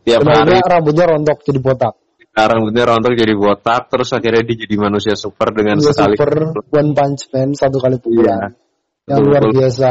Tiap 0.00 0.20
Dan 0.24 0.32
hari 0.32 0.64
rambutnya 0.64 1.04
rontok 1.12 1.44
jadi 1.44 1.60
botak. 1.60 1.94
sekarang 2.30 2.64
bener 2.72 2.88
rontok 2.88 3.12
jadi 3.12 3.34
botak, 3.36 3.92
terus 3.92 4.08
akhirnya 4.16 4.40
dia 4.48 4.64
jadi 4.64 4.76
manusia 4.80 5.12
super 5.12 5.52
dengan 5.52 5.76
Dia 5.76 5.92
sekali 5.92 6.16
super 6.16 6.32
one 6.72 6.92
punch 6.96 7.28
man 7.36 7.52
satu 7.52 7.76
kali 7.76 8.00
pukulan. 8.00 8.56
Yang 9.04 9.20
luar 9.28 9.44
biasa. 9.52 9.90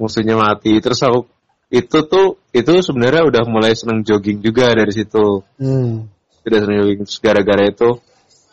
musuhnya 0.00 0.34
mati. 0.34 0.72
Terus 0.80 0.98
aku 1.04 1.28
itu 1.70 1.98
tuh 2.04 2.38
itu 2.50 2.70
sebenarnya 2.82 3.22
udah 3.30 3.42
mulai 3.46 3.78
seneng 3.78 4.02
jogging 4.02 4.42
juga 4.42 4.74
dari 4.74 4.90
situ. 4.90 5.46
Hmm. 5.56 6.10
udah 6.40 6.58
sering 6.66 6.78
jogging 6.82 7.00
gara-gara 7.22 7.64
itu 7.68 7.90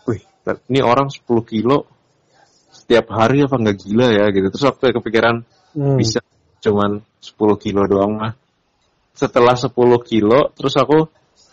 wih 0.05 0.21
ini 0.69 0.79
orang 0.83 1.09
10 1.09 1.24
kilo 1.43 1.88
setiap 2.69 3.09
hari 3.09 3.41
apa 3.43 3.57
nggak 3.57 3.77
gila 3.79 4.07
ya 4.12 4.25
gitu 4.29 4.47
terus 4.53 4.65
waktu 4.65 4.93
kepikiran 4.95 5.43
Hmm. 5.77 5.93
bisa 6.00 6.21
cuman 6.57 7.05
10 7.21 7.38
kilo 7.62 7.86
doang 7.86 8.17
mah 8.17 8.33
setelah 9.13 9.53
10 9.53 9.69
kilo 10.01 10.50
terus 10.53 10.74
aku 10.74 11.05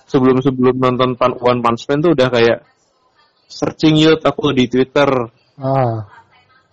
sebelum 0.09 0.40
sebelum 0.40 0.76
nonton 0.76 1.16
Pan 1.16 1.33
One 1.37 1.61
Punch 1.61 1.85
Man 1.88 2.00
tuh 2.00 2.12
udah 2.16 2.28
kayak 2.33 2.59
searching 3.49 3.97
yuk 3.97 4.21
aku 4.21 4.52
di 4.52 4.68
Twitter 4.68 5.09
Ah, 5.54 6.02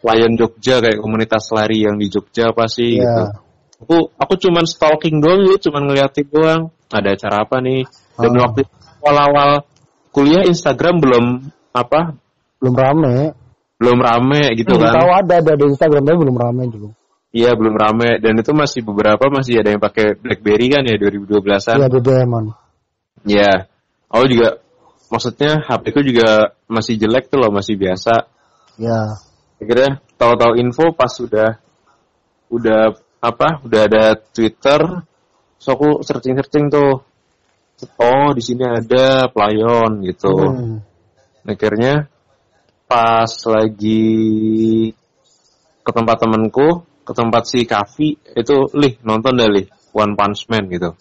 Lion 0.02 0.34
Jogja 0.34 0.82
kayak 0.82 0.98
komunitas 0.98 1.54
lari 1.54 1.86
yang 1.86 2.02
di 2.02 2.10
Jogja 2.10 2.50
apa 2.50 2.66
sih 2.66 2.98
Iya. 2.98 3.04
gitu 3.04 3.24
aku 3.82 3.98
aku 4.16 4.34
cuman 4.38 4.66
stalking 4.70 5.18
doang 5.20 5.42
gitu 5.50 5.70
cuman 5.70 5.90
ngeliatin 5.90 6.28
doang 6.30 6.62
ada 6.94 7.10
acara 7.18 7.44
apa 7.44 7.58
nih 7.60 7.84
dan 8.22 8.32
Ah. 8.38 8.40
waktu 8.48 8.62
awal-awal 9.02 9.52
kuliah 10.14 10.44
Instagram 10.46 11.02
belum 11.02 11.26
apa 11.74 12.14
belum 12.62 12.76
rame. 12.78 13.18
belum 13.82 13.98
rame 13.98 14.54
gitu 14.62 14.78
Belum 14.78 14.86
kan 14.86 14.94
tahu 14.94 15.10
ada 15.10 15.34
ada 15.42 15.54
di 15.58 15.66
Instagram 15.74 16.02
tapi 16.06 16.18
belum 16.22 16.38
rame 16.38 16.64
dulu. 16.70 16.90
Iya 17.34 17.58
belum 17.58 17.74
rame 17.74 18.22
dan 18.22 18.38
itu 18.38 18.52
masih 18.54 18.86
beberapa 18.86 19.26
masih 19.32 19.58
ada 19.58 19.74
yang 19.74 19.82
pakai 19.82 20.20
BlackBerry 20.20 20.68
kan 20.70 20.86
ya 20.86 21.02
2012-an. 21.02 21.82
Iya 21.82 21.88
BBM-an. 21.90 22.46
Iya. 23.26 23.52
Aku 24.12 24.28
juga 24.30 24.62
maksudnya 25.10 25.66
HP 25.66 25.84
ku 25.98 26.06
juga 26.06 26.54
masih 26.70 27.00
jelek 27.02 27.32
tuh 27.34 27.42
loh, 27.42 27.50
masih 27.50 27.74
biasa. 27.80 28.30
Ya. 28.78 29.18
Akhirnya 29.58 29.98
tahu-tahu 30.20 30.60
info 30.62 30.94
pas 30.94 31.10
udah 31.18 31.58
udah 32.52 32.82
apa? 33.22 33.62
Udah 33.62 33.82
ada 33.86 34.18
Twitter. 34.18 35.06
So 35.62 35.78
aku 35.78 36.02
searching-searching 36.02 36.74
tuh. 36.74 37.06
Oh, 37.98 38.30
di 38.34 38.42
sini 38.42 38.66
ada 38.66 39.30
Playon 39.30 40.06
gitu. 40.06 40.34
Hmm. 40.38 40.82
Akhirnya 41.46 42.10
pas 42.86 43.30
lagi 43.50 44.14
ke 45.82 45.92
tempat 45.94 46.18
temanku, 46.22 46.86
ke 47.02 47.14
tempat 47.18 47.44
si 47.50 47.66
Kavi 47.66 48.38
itu 48.38 48.56
lih 48.78 49.02
nonton 49.02 49.34
dah 49.34 49.50
lih 49.50 49.66
One 49.98 50.14
Punch 50.14 50.46
Man 50.50 50.70
gitu. 50.70 50.94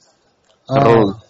Seru. 0.65 1.13
Ah. 1.13 1.21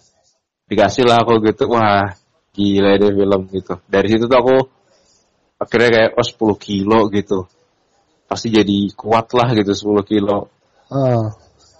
Dikasih 0.71 1.03
lah 1.03 1.23
aku 1.23 1.43
gitu. 1.43 1.67
Wah, 1.67 2.15
gila 2.55 2.95
deh 2.95 3.11
film 3.11 3.41
gitu. 3.51 3.75
Dari 3.91 4.07
situ 4.07 4.31
tuh 4.31 4.39
aku 4.39 4.55
akhirnya 5.59 5.89
kayak 5.91 6.11
oh 6.15 6.55
10 6.55 6.55
kilo 6.55 6.99
gitu. 7.11 7.39
Pasti 8.23 8.47
jadi 8.47 8.87
kuat 8.95 9.35
lah 9.35 9.51
gitu 9.51 9.75
10 9.75 10.07
kilo. 10.07 10.60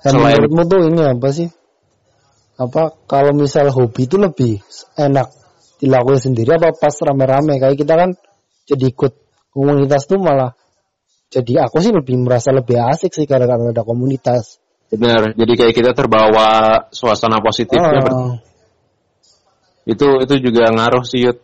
Dan 0.02 0.12
Selain- 0.18 0.40
menurutmu 0.40 0.62
tuh 0.66 0.80
ini 0.88 1.02
apa 1.04 1.28
sih? 1.30 1.48
Apa 2.58 2.96
kalau 3.06 3.36
misal 3.36 3.68
hobi 3.70 4.08
itu 4.08 4.16
lebih 4.16 4.62
enak 4.96 5.28
dilakuin 5.82 6.22
sendiri 6.22 6.54
apa 6.56 6.78
pas 6.78 6.94
rame-rame 7.02 7.58
kayak 7.58 7.74
kita 7.74 7.94
kan 7.98 8.10
jadi 8.70 8.94
ikut 8.94 9.18
komunitas 9.50 10.06
tuh 10.06 10.22
malah 10.22 10.54
jadi 11.34 11.66
aku 11.66 11.82
sih 11.82 11.90
lebih 11.90 12.22
merasa 12.22 12.54
lebih 12.54 12.78
asik 12.78 13.12
sih 13.18 13.26
gara-gara 13.26 13.74
ada 13.74 13.82
komunitas. 13.82 14.62
Bener. 14.94 15.34
Jadi 15.34 15.54
kayak 15.58 15.74
kita 15.74 15.92
terbawa 15.98 16.48
suasana 16.94 17.40
positifnya. 17.42 18.04
ber- 18.04 18.14
Ah, 18.14 18.36
Itu 19.88 20.22
itu 20.22 20.36
juga 20.52 20.70
ngaruh 20.70 21.02
sih 21.02 21.26
Yud. 21.26 21.42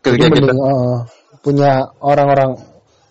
Ketika 0.00 0.30
kita 0.30 0.54
mending, 0.54 0.60
ah, 0.62 0.98
punya 1.42 1.90
orang-orang 1.98 2.56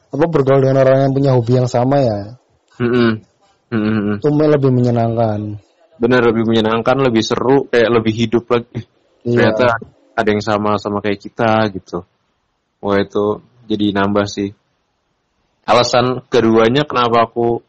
apa 0.10 0.25
bergaul 0.32 0.63
dengan 0.63 0.82
orang 0.88 1.10
yang 1.10 1.13
punya 1.13 1.32
hobi 1.38 1.54
yang 1.60 1.70
sama 1.70 2.01
ya 2.01 2.39
Mm-mm. 2.82 3.22
Mm-mm. 3.70 4.18
itu 4.18 4.30
lebih 4.34 4.72
menyenangkan. 4.74 5.40
bener 6.00 6.22
lebih 6.32 6.48
menyenangkan, 6.48 6.96
lebih 7.04 7.22
seru, 7.22 7.68
kayak 7.68 7.92
lebih 7.92 8.14
hidup 8.16 8.48
lagi. 8.48 8.88
Iya. 9.28 9.52
Ternyata 9.54 9.68
ada 10.16 10.30
yang 10.32 10.40
sama 10.40 10.80
sama 10.80 11.04
kayak 11.04 11.20
kita 11.20 11.68
gitu. 11.76 12.08
Wah 12.79 12.98
itu 13.03 13.44
jadi 13.68 13.92
nambah 13.92 14.24
sih. 14.24 14.55
Alasan 15.68 16.24
keduanya 16.32 16.88
kenapa 16.88 17.27
aku 17.27 17.60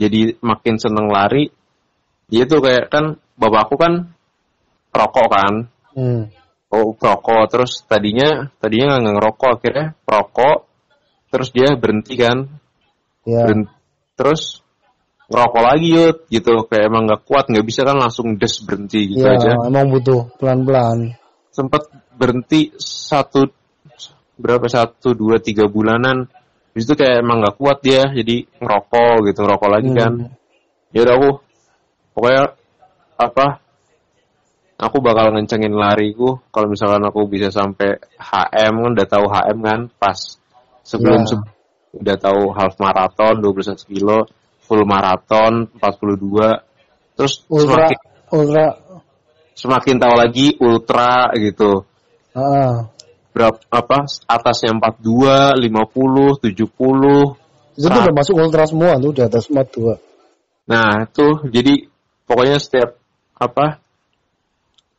jadi 0.00 0.34
makin 0.40 0.80
seneng 0.80 1.12
lari, 1.12 1.52
dia 2.26 2.48
tuh 2.48 2.64
kayak 2.64 2.88
kan 2.88 3.20
bapakku 3.36 3.76
kan 3.78 4.10
rokok 4.90 5.28
kan, 5.30 5.54
Hmm. 5.92 6.30
oh 6.72 6.94
rokok 6.96 7.50
terus 7.52 7.82
tadinya 7.84 8.48
tadinya 8.58 8.96
nggak 8.96 9.14
ngerokok 9.18 9.50
akhirnya 9.58 9.86
rokok 10.06 10.58
terus 11.28 11.50
dia 11.52 11.74
berhenti 11.76 12.14
kan 12.16 12.48
Ya. 13.28 13.44
Berhenti- 13.44 13.76
terus 14.16 14.64
ngerokok 15.28 15.62
lagi 15.62 15.86
yud 15.92 16.16
gitu 16.28 16.64
kayak 16.64 16.88
emang 16.88 17.04
nggak 17.04 17.22
kuat 17.22 17.44
nggak 17.46 17.62
bisa 17.62 17.84
kan 17.84 17.96
langsung 17.96 18.36
des 18.36 18.54
berhenti 18.64 19.12
gitu 19.12 19.22
Ya, 19.22 19.36
aja 19.36 19.52
emang 19.62 19.92
butuh 19.92 20.24
pelan-pelan. 20.36 21.12
sempat 21.52 21.84
berhenti 22.16 22.72
satu 22.80 23.44
berapa 24.34 24.64
satu 24.66 25.12
dua 25.12 25.36
tiga 25.38 25.68
bulanan 25.68 26.26
Habis 26.68 26.84
itu 26.86 26.94
kayak 26.94 27.20
emang 27.20 27.42
nggak 27.42 27.56
kuat 27.58 27.82
dia 27.82 28.06
jadi 28.08 28.46
ngerokok 28.56 29.26
gitu 29.26 29.38
ngerokok 29.42 29.68
lagi 29.68 29.90
kan 29.92 30.12
Hmm. 30.14 30.30
ya 30.94 31.00
udah 31.02 31.14
aku 31.16 31.30
pokoknya 32.14 32.42
apa 33.18 33.46
aku 34.78 34.96
bakal 35.02 35.34
ngencengin 35.34 35.74
lariku 35.74 36.38
kalau 36.48 36.70
misalkan 36.70 37.02
aku 37.02 37.26
bisa 37.26 37.50
sampai 37.50 37.98
HM 38.14 38.74
kan 38.78 38.90
udah 38.94 39.06
tahu 39.06 39.24
HM 39.26 39.58
kan 39.58 39.80
pas 39.98 40.18
sebelum 40.82 41.26
Ya. 41.26 41.34
se- 41.34 41.50
udah 41.90 42.16
tahu 42.16 42.40
half 42.54 42.78
marathon 42.78 43.42
21 43.42 43.74
kilo 43.84 44.28
full 44.68 44.84
marathon 44.84 45.72
42 45.80 47.16
terus 47.16 47.42
Ultra, 47.48 47.88
semakin 47.88 47.98
ultra, 48.30 48.66
semakin 49.56 49.94
tahu 49.96 50.14
lagi 50.14 50.46
ultra 50.60 51.32
gitu. 51.34 51.82
Ah, 52.36 52.86
berapa 53.32 53.58
apa 53.72 54.06
atasnya 54.28 54.76
42 54.76 55.58
50 55.58 56.44
70 56.44 57.48
itu 57.78 57.86
tuh 57.86 58.00
udah 58.02 58.14
masuk 58.14 58.34
ultra 58.34 58.66
semua 58.66 58.98
tuh 58.98 59.14
di 59.14 59.22
atas 59.22 59.46
mat 59.54 59.70
dua. 59.70 60.02
Nah, 60.66 61.06
itu 61.06 61.46
jadi 61.46 61.86
pokoknya 62.26 62.58
setiap 62.58 62.98
apa 63.38 63.78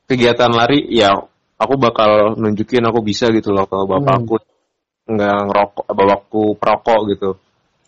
kegiatan 0.07 0.47
lari 0.47 0.87
ya 0.87 1.11
aku 1.59 1.75
bakal 1.75 2.39
nunjukin 2.39 2.81
aku 2.87 3.03
bisa 3.03 3.27
gitu 3.35 3.51
loh 3.51 3.67
kalau 3.67 3.83
bapakku 3.83 4.39
nggak 5.11 5.37
ngerokok, 5.51 5.85
bapakku 5.91 6.43
perokok 6.55 6.99
gitu. 7.11 7.29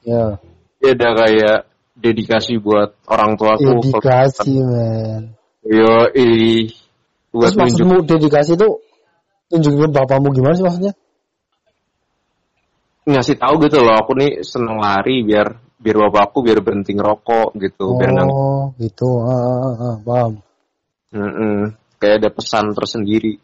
Ya, 0.04 0.36
Dia 0.84 0.92
ada 0.92 1.10
kayak 1.24 1.60
dedikasi 1.98 2.60
buat 2.62 2.96
orang 3.08 3.36
tuaku. 3.36 3.84
dedikasi 3.84 4.54
men. 4.64 5.36
Yo, 5.62 6.10
ih, 6.18 6.72
buat 7.30 7.54
Terus 7.54 7.60
maksudmu 7.60 7.96
dedikasi 8.08 8.58
itu 8.58 8.70
tunjukin 9.52 9.92
ke 9.92 9.94
bapakmu 9.94 10.34
gimana 10.34 10.56
sih 10.58 10.66
maksudnya? 10.66 10.94
ngasih 13.02 13.36
tahu 13.42 13.66
gitu 13.66 13.82
loh 13.82 13.98
aku 13.98 14.14
nih 14.14 14.46
seneng 14.46 14.78
lari 14.78 15.26
biar 15.26 15.58
biar 15.82 15.98
bapakku 16.08 16.46
biar 16.46 16.62
berhenti 16.62 16.94
ngerokok 16.94 17.58
gitu 17.58 17.98
biar 17.98 18.10
nggak 18.14 18.28
Oh, 18.30 18.70
gitu. 18.78 19.10
Ah, 19.26 19.34
ah, 19.34 19.58
ah, 19.58 19.76
ah, 19.82 19.96
paham. 20.06 20.34
Mm-mm. 21.12 21.76
kayak 22.00 22.24
ada 22.24 22.30
pesan 22.32 22.72
tersendiri 22.72 23.42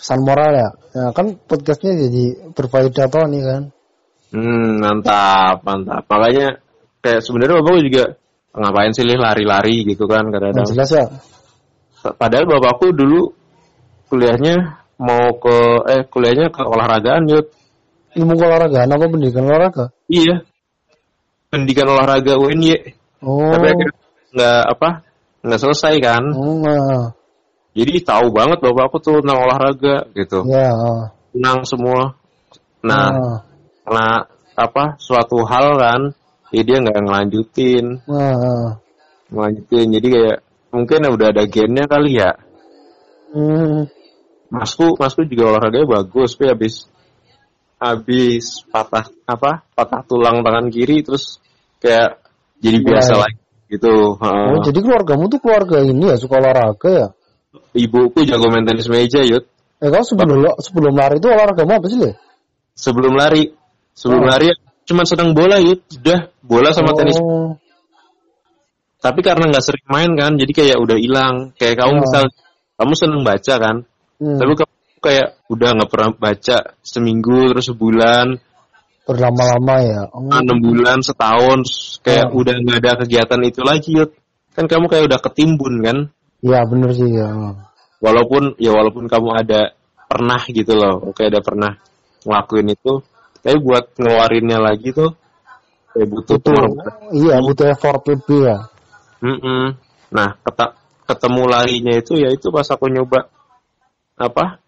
Pesan 0.00 0.24
moral 0.24 0.52
ya. 0.56 0.68
Ya 0.96 1.04
kan 1.12 1.36
podcastnya 1.44 1.92
jadi 1.92 2.52
berfaedah 2.56 3.06
toh 3.12 3.24
nih 3.28 3.42
kan. 3.44 3.62
Hmm, 4.32 4.80
mantap, 4.80 5.60
mantap. 5.60 6.08
Makanya 6.08 6.56
kayak 7.00 7.20
sebenarnya 7.24 7.60
bapakku 7.60 7.80
juga 7.84 8.04
ngapain 8.50 8.92
sih 8.92 9.04
lari-lari 9.06 9.86
gitu 9.86 10.04
kan 10.10 10.26
kadang-kadang. 10.28 10.66
jelas 10.68 10.90
ya. 10.90 11.04
Padahal 12.16 12.48
bapakku 12.48 12.92
dulu 12.96 13.32
kuliahnya 14.08 14.80
mau 15.00 15.32
ke 15.38 15.56
eh 15.88 16.02
kuliahnya 16.08 16.52
ke 16.52 16.60
olahragaan 16.64 17.28
yuk. 17.28 17.46
Ilmu 18.10 18.34
olahraga, 18.34 18.90
apa 18.90 19.06
pendidikan 19.06 19.46
olahraga? 19.46 19.94
Iya. 20.10 20.42
Pendidikan 21.46 21.86
olahraga 21.94 22.34
UNY. 22.42 22.74
Oh, 23.22 23.54
Tapi 23.54 23.66
akhirnya 23.70 23.94
nggak 24.34 24.62
apa 24.66 24.88
nggak 25.46 25.60
selesai 25.60 25.94
kan. 26.02 26.22
oh, 26.34 26.58
ah. 26.66 27.14
Jadi 27.70 28.02
tahu 28.02 28.34
banget 28.34 28.58
bapakku 28.58 28.98
tuh 28.98 29.22
tentang 29.22 29.46
olahraga 29.46 30.10
gitu. 30.18 30.42
ya. 30.50 30.74
ah. 30.74 31.04
Tenang 31.30 31.62
semua. 31.62 32.18
Nah, 32.82 33.06
Ah, 33.14 33.38
karena 33.86 34.08
apa 34.58 34.84
suatu 34.98 35.44
hal 35.46 35.78
kan, 35.78 36.00
ya 36.50 36.62
dia 36.62 36.76
nggak 36.82 36.98
ngelanjutin. 37.00 38.02
ah, 38.06 38.34
ah. 38.34 38.68
melanjutin 39.30 39.86
jadi 39.94 40.06
kayak 40.10 40.38
mungkin 40.70 41.00
udah 41.06 41.28
ada 41.30 41.44
gennya 41.46 41.86
kali 41.86 42.18
ya 42.18 42.30
Hmm, 43.30 43.86
masku 44.50 44.98
masku 44.98 45.22
juga 45.22 45.54
olahraganya 45.54 45.86
bagus 46.02 46.34
tapi 46.34 46.50
habis 46.50 46.74
habis 47.78 48.66
patah 48.66 49.06
apa 49.24 49.62
patah 49.72 50.02
tulang 50.02 50.42
tangan 50.42 50.66
kiri 50.68 51.06
terus 51.06 51.38
kayak 51.78 52.18
jadi 52.58 52.82
Mulai. 52.82 52.88
biasa 52.90 53.12
lagi 53.14 53.38
gitu 53.70 54.18
Heeh. 54.18 54.46
Oh, 54.50 54.58
jadi 54.66 54.78
keluargamu 54.82 55.30
tuh 55.30 55.38
keluarga 55.38 55.78
ini 55.78 56.10
ya 56.10 56.18
suka 56.18 56.42
olahraga 56.42 56.90
ya? 56.90 57.06
ibuku 57.72 58.26
jago 58.26 58.50
main 58.50 58.66
tenis 58.66 58.90
meja 58.90 59.22
yud 59.22 59.46
Eh, 59.80 59.88
kau 59.88 60.02
sebelum 60.04 60.44
sebelum 60.60 60.92
lari 60.92 61.16
itu 61.16 61.30
olahragamu 61.30 61.72
apa 61.80 61.86
sih 61.88 61.98
le? 62.02 62.12
sebelum 62.74 63.14
lari 63.14 63.46
sebelum 63.94 64.22
Oh. 64.22 64.28
lari 64.28 64.50
cuman 64.90 65.06
sedang 65.06 65.30
bola 65.30 65.56
yud 65.56 65.78
sudah 65.86 66.34
bola 66.42 66.74
sama 66.74 66.90
tenis 66.92 67.14
Oh, 67.16 67.54
tapi 69.00 69.22
karena 69.22 69.48
nggak 69.48 69.64
sering 69.64 69.86
main 69.88 70.10
kan 70.12 70.36
jadi 70.36 70.52
kayak 70.52 70.76
udah 70.76 70.98
hilang 70.98 71.34
kayak 71.56 71.78
kamu 71.78 71.94
Oh. 71.96 72.00
misal 72.02 72.24
kamu 72.76 72.92
seneng 72.92 73.22
baca 73.22 73.54
kan 73.56 73.76
hmm. 74.18 74.36
Lalu 74.36 74.52
kamu 74.58 74.74
kayak 75.00 75.28
udah 75.48 75.68
nggak 75.78 75.90
pernah 75.90 76.10
baca 76.12 76.56
seminggu 76.82 77.54
terus 77.54 77.70
sebulan 77.70 78.26
Berlama-lama 79.00 79.74
ya. 79.82 80.02
Oh, 80.12 80.22
enam 80.28 80.58
bulan 80.60 81.00
setahun 81.00 81.64
kayak 82.04 82.28
Oh. 82.30 82.44
udah 82.44 82.54
nggak 82.60 82.78
ada 82.84 82.92
kegiatan 83.00 83.40
itu 83.42 83.60
lagi 83.64 83.90
Yud. 83.96 84.10
kan 84.52 84.66
kamu 84.66 84.90
kayak 84.90 85.04
udah 85.08 85.18
ketimbun 85.22 85.74
kan 85.80 85.98
Iya 86.42 86.64
bener 86.66 86.90
sih 86.92 87.08
ya. 87.08 87.30
walaupun 88.00 88.56
ya 88.56 88.72
walaupun 88.72 89.06
kamu 89.06 89.28
ada 89.36 89.72
pernah 90.08 90.40
gitu 90.44 90.72
loh 90.74 91.00
oke 91.06 91.20
ada 91.20 91.38
pernah 91.40 91.76
ngelakuin 92.24 92.68
itu 92.72 93.00
tapi 93.40 93.56
buat 93.60 93.96
ngeluarinnya 93.96 94.58
lagi 94.60 94.92
tuh 94.92 95.16
kayak 95.90 96.06
butuh 96.06 96.36
Butuh, 96.38 96.54
pengorbanan. 96.54 96.94
iya 97.12 97.36
butuh 97.40 97.66
effort 97.72 98.02
lebih 98.06 98.40
ya. 98.46 98.58
Mm-mm. 99.20 99.64
nah 100.10 100.38
keta- 100.40 100.76
ketemu 101.04 101.42
larinya 101.44 101.94
itu 101.98 102.14
ya 102.16 102.30
itu 102.30 102.48
pas 102.48 102.66
aku 102.66 102.86
nyoba 102.88 103.28
apa 104.16 104.60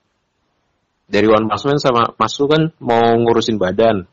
dari 1.06 1.28
One 1.28 1.44
Punch 1.46 1.64
Man 1.68 1.76
sama 1.76 2.16
Masu 2.16 2.48
kan 2.48 2.72
mau 2.80 3.16
ngurusin 3.16 3.56
badan 3.60 4.08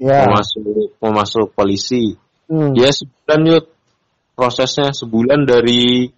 Ya. 0.00 0.26
mau 0.26 0.40
masuk 0.40 0.64
mau 0.98 1.12
masuk 1.14 1.52
polisi 1.52 2.16
Hmm. 2.50 2.74
dia 2.74 2.90
sebulan 2.90 3.40
yuk 3.48 3.64
prosesnya 4.34 4.90
sebulan 4.92 5.46
dari 5.46 6.10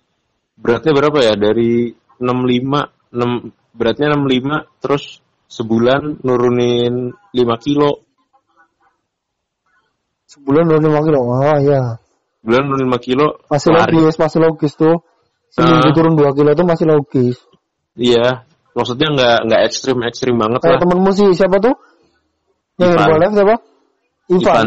beratnya 0.57 0.91
berapa 0.91 1.19
ya 1.21 1.35
dari 1.37 1.93
65 2.19 3.13
6 3.13 3.53
beratnya 3.77 4.15
65 4.17 4.67
terus 4.81 5.21
sebulan 5.47 6.25
nurunin 6.25 7.13
5 7.35 7.43
kilo 7.59 7.91
Sebulan 10.25 10.67
udah 10.67 10.81
5 10.81 11.07
kilo. 11.07 11.19
Oh 11.23 11.57
iya. 11.63 11.83
bulan 12.45 12.63
nurunin 12.69 12.93
5 12.93 13.01
kilo 13.01 13.27
Masih 13.49 13.71
lari. 13.73 13.97
logis, 13.97 14.17
masih 14.21 14.39
logis 14.43 14.73
tuh. 14.77 15.01
Seminggu 15.49 15.89
Ah. 15.89 15.95
turun 15.97 16.15
2 16.15 16.37
kilo 16.37 16.51
tuh 16.53 16.67
masih 16.67 16.87
logis. 16.87 17.37
iya 17.95 18.43
maksudnya 18.75 19.07
nggak 19.15 19.37
nggak 19.47 19.61
ekstrim 19.71 20.03
ekstrim 20.03 20.35
banget 20.35 20.59
Kayak 20.61 20.77
lah 20.77 20.81
temenmu 20.83 21.11
sih 21.15 21.29
siapa 21.31 21.63
tuh? 21.63 21.75
Yang 22.75 22.91
Ivan. 22.91 22.99
Herbalife 23.07 23.35
siapa? 23.39 23.55
Ivan. 24.27 24.67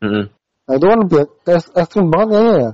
Mm-mm. 0.00 0.24
Nah 0.70 0.74
itu 0.78 0.84
kan 0.86 0.98
lebih 1.02 1.18
ek- 1.50 1.72
ekstrim 1.74 2.06
banget 2.08 2.28
kayaknya 2.30 2.54
ya. 2.54 2.70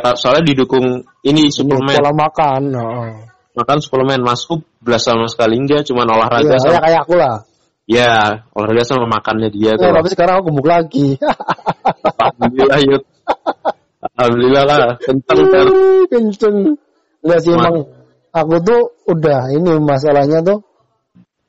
ya 0.00 0.10
soalnya 0.16 0.42
didukung 0.48 0.86
ini 1.22 1.52
suplemen 1.52 1.92
Pola 2.00 2.12
makan. 2.16 2.62
Oh. 2.72 3.14
makan 3.52 3.78
suplemen 3.84 4.24
masuk 4.24 4.64
belas 4.80 5.04
sama 5.04 5.28
sekali 5.28 5.60
enggak 5.60 5.84
cuma 5.84 6.08
olahraga 6.08 6.56
Iya, 6.56 6.58
sama 6.58 6.80
kayak 6.80 7.00
aku 7.04 7.14
lah. 7.20 7.36
Ya 7.88 8.44
olahraga 8.52 8.84
sama 8.84 9.08
makannya 9.08 9.48
dia 9.48 9.72
Ya, 9.74 9.80
tuh 9.80 9.96
tapi 9.96 10.08
sekarang 10.12 10.34
aku 10.38 10.52
gemuk 10.52 10.68
lagi. 10.68 11.16
alhamdulillah 12.20 12.80
yuk 12.84 13.02
alhamdulillah 14.14 14.64
lah 14.64 14.78
kenceng 15.00 15.40
kan 15.48 15.66
Kenceng. 16.08 16.56
Enggak 17.18 17.38
sih 17.42 17.50
emang 17.50 17.76
aku 18.30 18.54
tuh 18.62 18.80
udah 19.10 19.50
ini 19.50 19.72
masalahnya 19.82 20.38
tuh 20.40 20.62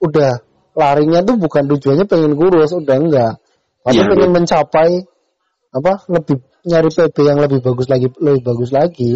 udah 0.02 0.42
larinya 0.74 1.22
tuh 1.22 1.36
bukan 1.36 1.68
tujuannya 1.68 2.08
pengen 2.08 2.34
kurus, 2.40 2.72
udah 2.74 2.96
enggak. 2.98 3.34
Tapi 3.84 4.00
Iya, 4.00 4.08
pengen 4.10 4.32
mencapai 4.34 4.90
apa 5.70 5.94
lebih 6.10 6.40
nyari 6.66 6.90
PB 6.90 7.16
yang 7.22 7.40
lebih 7.40 7.60
bagus 7.62 7.88
lagi 7.88 8.08
lebih 8.18 8.42
bagus 8.44 8.70
lagi. 8.74 9.12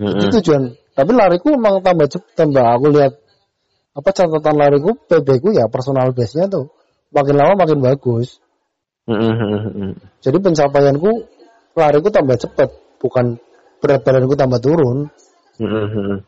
Mm-mm. 0.00 0.18
Itu 0.24 0.40
tujuan. 0.40 0.74
Tapi 0.94 1.10
lariku 1.12 1.54
emang 1.54 1.82
tambah 1.82 2.06
cepet 2.08 2.32
tambah 2.34 2.64
aku 2.64 2.86
lihat 2.94 3.12
apa 3.94 4.08
catatan 4.10 4.54
lariku 4.58 4.98
PB 5.06 5.28
ku 5.38 5.48
ya 5.54 5.70
personal 5.70 6.10
base-nya 6.10 6.50
tuh 6.50 6.70
makin 7.14 7.34
lama 7.38 7.54
makin 7.62 7.78
bagus. 7.78 8.42
Mm-mm. 9.06 9.94
Jadi 10.18 10.36
pencapaianku 10.40 11.10
lariku 11.78 12.08
tambah 12.10 12.34
cepet, 12.40 12.70
bukan 12.98 13.38
berat 13.78 14.00
badanku 14.02 14.34
tambah 14.34 14.58
turun. 14.58 15.06
Mm-mm. 15.62 16.24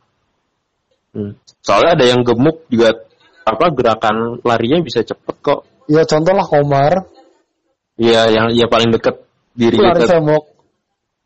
Mm. 1.17 1.33
soalnya 1.65 1.97
ada 1.97 2.05
yang 2.13 2.21
gemuk 2.23 2.69
juga 2.69 2.93
apa 3.43 3.73
gerakan 3.73 4.37
larinya 4.45 4.85
bisa 4.85 5.01
cepet 5.01 5.37
kok 5.41 5.65
Ya 5.89 6.05
contoh 6.05 6.35
lah 6.37 6.45
Komar, 6.45 7.09
Iya 7.97 8.29
yang 8.29 8.47
ya 8.53 8.69
paling 8.69 8.93
deket 8.93 9.25
diri 9.57 9.81
lari 9.81 10.05
kita 10.05 10.21
semok. 10.21 10.45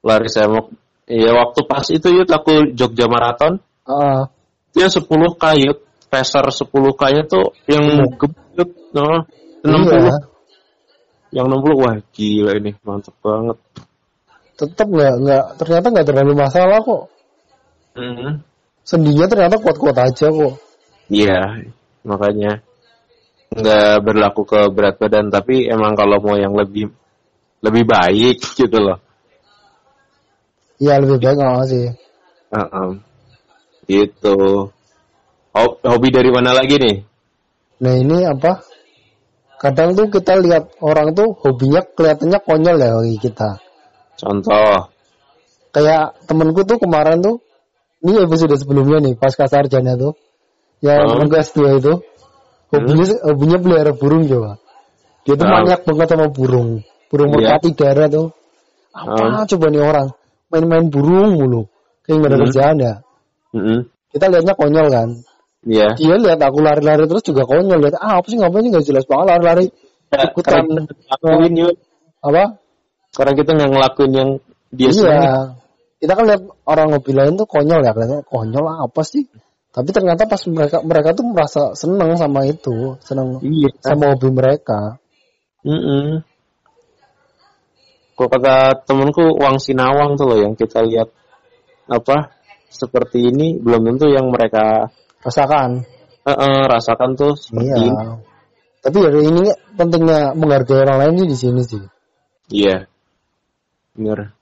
lari 0.07 0.29
semok 0.31 0.71
Iya 1.11 1.35
waktu 1.35 1.61
pas 1.67 1.83
itu 1.91 2.07
yuk 2.07 2.31
aku 2.31 2.71
Jogja 2.79 3.11
Marathon 3.11 3.59
Ah, 3.83 4.31
dia 4.71 4.87
10 4.87 5.03
k 5.11 5.45
yuk 5.59 5.83
peser 6.11 6.45
10 6.45 6.67
k 6.99 7.03
nya 7.15 7.23
tuh 7.25 7.55
yang 7.71 7.87
Gemuk. 7.87 8.13
gemuk 8.19 8.71
no, 8.93 9.25
60 9.63 9.71
iya, 9.71 10.17
yang 11.31 11.47
60 11.47 11.81
wah 11.81 11.97
gila 12.11 12.53
ini 12.59 12.75
mantep 12.83 13.15
banget 13.23 13.59
tetap 14.61 14.89
nggak 14.93 15.15
nggak 15.25 15.45
ternyata 15.57 15.87
nggak 15.89 16.07
terlalu 16.13 16.33
masalah 16.37 16.79
kok. 16.85 17.09
Mm. 17.97 18.45
Sendinya 18.85 19.25
ternyata 19.25 19.57
kuat-kuat 19.57 19.97
aja 19.97 20.29
kok. 20.29 20.55
Iya, 21.09 21.65
makanya 22.05 22.61
nggak 23.57 24.05
berlaku 24.05 24.45
ke 24.45 24.61
berat 24.69 25.01
badan, 25.01 25.33
tapi 25.33 25.65
emang 25.65 25.97
kalau 25.97 26.21
mau 26.21 26.37
yang 26.37 26.53
lebih 26.53 26.93
lebih 27.65 27.85
baik 27.89 28.37
gitu 28.61 28.79
loh. 28.79 29.01
Iya 30.77 31.01
lebih 31.01 31.17
baik 31.25 31.41
nggak 31.41 31.69
sih. 31.73 31.87
Heeh. 32.53 32.91
Gitu. 33.89 34.39
Hob- 35.51 35.83
Hobi 35.83 36.09
dari 36.15 36.31
mana 36.31 36.55
lagi 36.55 36.79
nih? 36.79 36.97
Nah 37.83 37.95
ini 37.99 38.23
apa? 38.23 38.63
Kadang 39.61 39.93
tuh 39.93 40.09
kita 40.09 40.41
lihat 40.41 40.79
orang 40.81 41.13
tuh 41.13 41.37
hobinya 41.37 41.85
kelihatannya 41.85 42.39
konyol 42.41 42.77
ya 42.81 42.91
bagi 42.97 43.19
kita. 43.21 43.51
Contoh. 44.17 44.89
Kayak 45.71 46.17
temenku 46.25 46.65
tuh 46.65 46.81
kemarin 46.81 47.21
tuh, 47.21 47.45
ini 48.01 48.25
episode 48.25 48.57
sebelumnya 48.57 49.05
nih, 49.05 49.15
pas 49.21 49.31
sarjana 49.37 49.95
tuh, 50.01 50.17
yang 50.81 51.05
Hmm. 51.05 51.29
ngegas 51.29 51.53
dua 51.53 51.77
itu, 51.77 52.01
hobinya 52.73 53.05
hobinya 53.27 53.59
pelihara 53.61 53.93
burung 53.93 54.25
coba. 54.27 54.57
Dia 55.29 55.35
tuh 55.37 55.47
Hmm. 55.47 55.55
maniak 55.61 55.81
banget 55.85 56.09
sama 56.09 56.27
burung, 56.33 56.69
burung 57.13 57.29
Iya. 57.29 57.37
merpati 57.37 57.69
daerah 57.77 58.07
tuh. 58.09 58.29
Apa 58.91 59.23
Hmm. 59.23 59.47
coba 59.47 59.67
nih 59.71 59.83
orang 59.85 60.09
main-main 60.51 60.87
burung 60.91 61.31
mulu, 61.37 61.63
kayak 62.09 62.17
nggak 62.19 62.31
ada 62.33 62.37
Hmm. 62.37 62.45
kerjaan 62.49 62.77
ya. 62.81 62.95
Mm-mm. 63.55 63.79
Kita 64.11 64.25
lihatnya 64.27 64.55
konyol 64.59 64.87
kan. 64.91 65.09
Iya. 65.61 65.93
Dia 66.01 66.17
lihat 66.17 66.41
aku 66.41 66.59
lari-lari 66.65 67.05
terus 67.05 67.21
juga 67.21 67.45
konyol 67.45 67.85
lihat 67.85 68.01
ah 68.01 68.17
apa 68.21 68.27
sih 68.33 68.41
ngapain 68.41 68.65
sih 68.65 68.71
nggak 68.73 68.87
jelas 68.87 69.05
banget 69.05 69.27
lari-lari 69.37 69.67
Ya, 70.11 70.27
ikutan 70.27 70.67
yuk. 71.55 71.79
apa 72.19 72.59
Karena 73.15 73.33
kita 73.39 73.51
nggak 73.55 73.71
ngelakuin 73.71 74.11
yang 74.11 74.31
dia 74.75 74.91
iya 74.91 75.21
kita 76.03 76.13
kan 76.19 76.25
lihat 76.27 76.43
orang 76.67 76.99
hobi 76.99 77.13
lain 77.15 77.39
tuh 77.39 77.47
konyol 77.47 77.79
ya 77.85 77.95
kelihatannya 77.95 78.27
konyol 78.27 78.65
lah 78.65 78.77
apa 78.91 79.03
sih 79.07 79.29
tapi 79.71 79.95
ternyata 79.95 80.27
pas 80.27 80.43
mereka 80.51 80.83
mereka 80.83 81.15
tuh 81.15 81.31
merasa 81.31 81.63
seneng 81.79 82.19
sama 82.19 82.43
itu 82.43 82.99
seneng 83.07 83.39
Iya. 83.39 83.71
sama 83.87 84.17
hobi 84.19 84.29
mereka 84.35 84.99
Mm-mm. 85.63 86.27
Kok 88.19 88.29
kata 88.29 88.83
temenku 88.85 89.23
Wang 89.39 89.63
Sinawang 89.63 90.19
tuh 90.19 90.27
loh 90.27 90.39
yang 90.43 90.59
kita 90.59 90.83
lihat 90.83 91.09
apa 91.87 92.35
seperti 92.67 93.31
ini 93.31 93.63
belum 93.63 93.95
tentu 93.95 94.11
yang 94.11 94.27
mereka 94.29 94.91
rasakan 95.21 95.85
eh, 96.25 96.31
eh, 96.33 96.63
rasakan 96.69 97.11
tuh 97.17 97.33
seperti 97.37 97.69
ini. 97.73 97.89
iya 97.89 98.19
tapi 98.81 98.97
dari 98.97 99.21
ini 99.29 99.43
pentingnya 99.77 100.33
menghargai 100.33 100.81
orang 100.81 100.99
lain 101.05 101.15
sih 101.21 101.29
di 101.29 101.37
sini 101.37 101.63
sih 101.65 101.83
Iya. 102.51 102.91
Bener. 103.95 104.35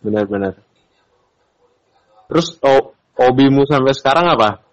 Benar-benar. 0.00 0.56
Terus 2.28 2.56
oh, 2.64 2.96
hobimu 3.20 3.68
sampai 3.68 3.92
sekarang 3.92 4.32
apa? 4.32 4.64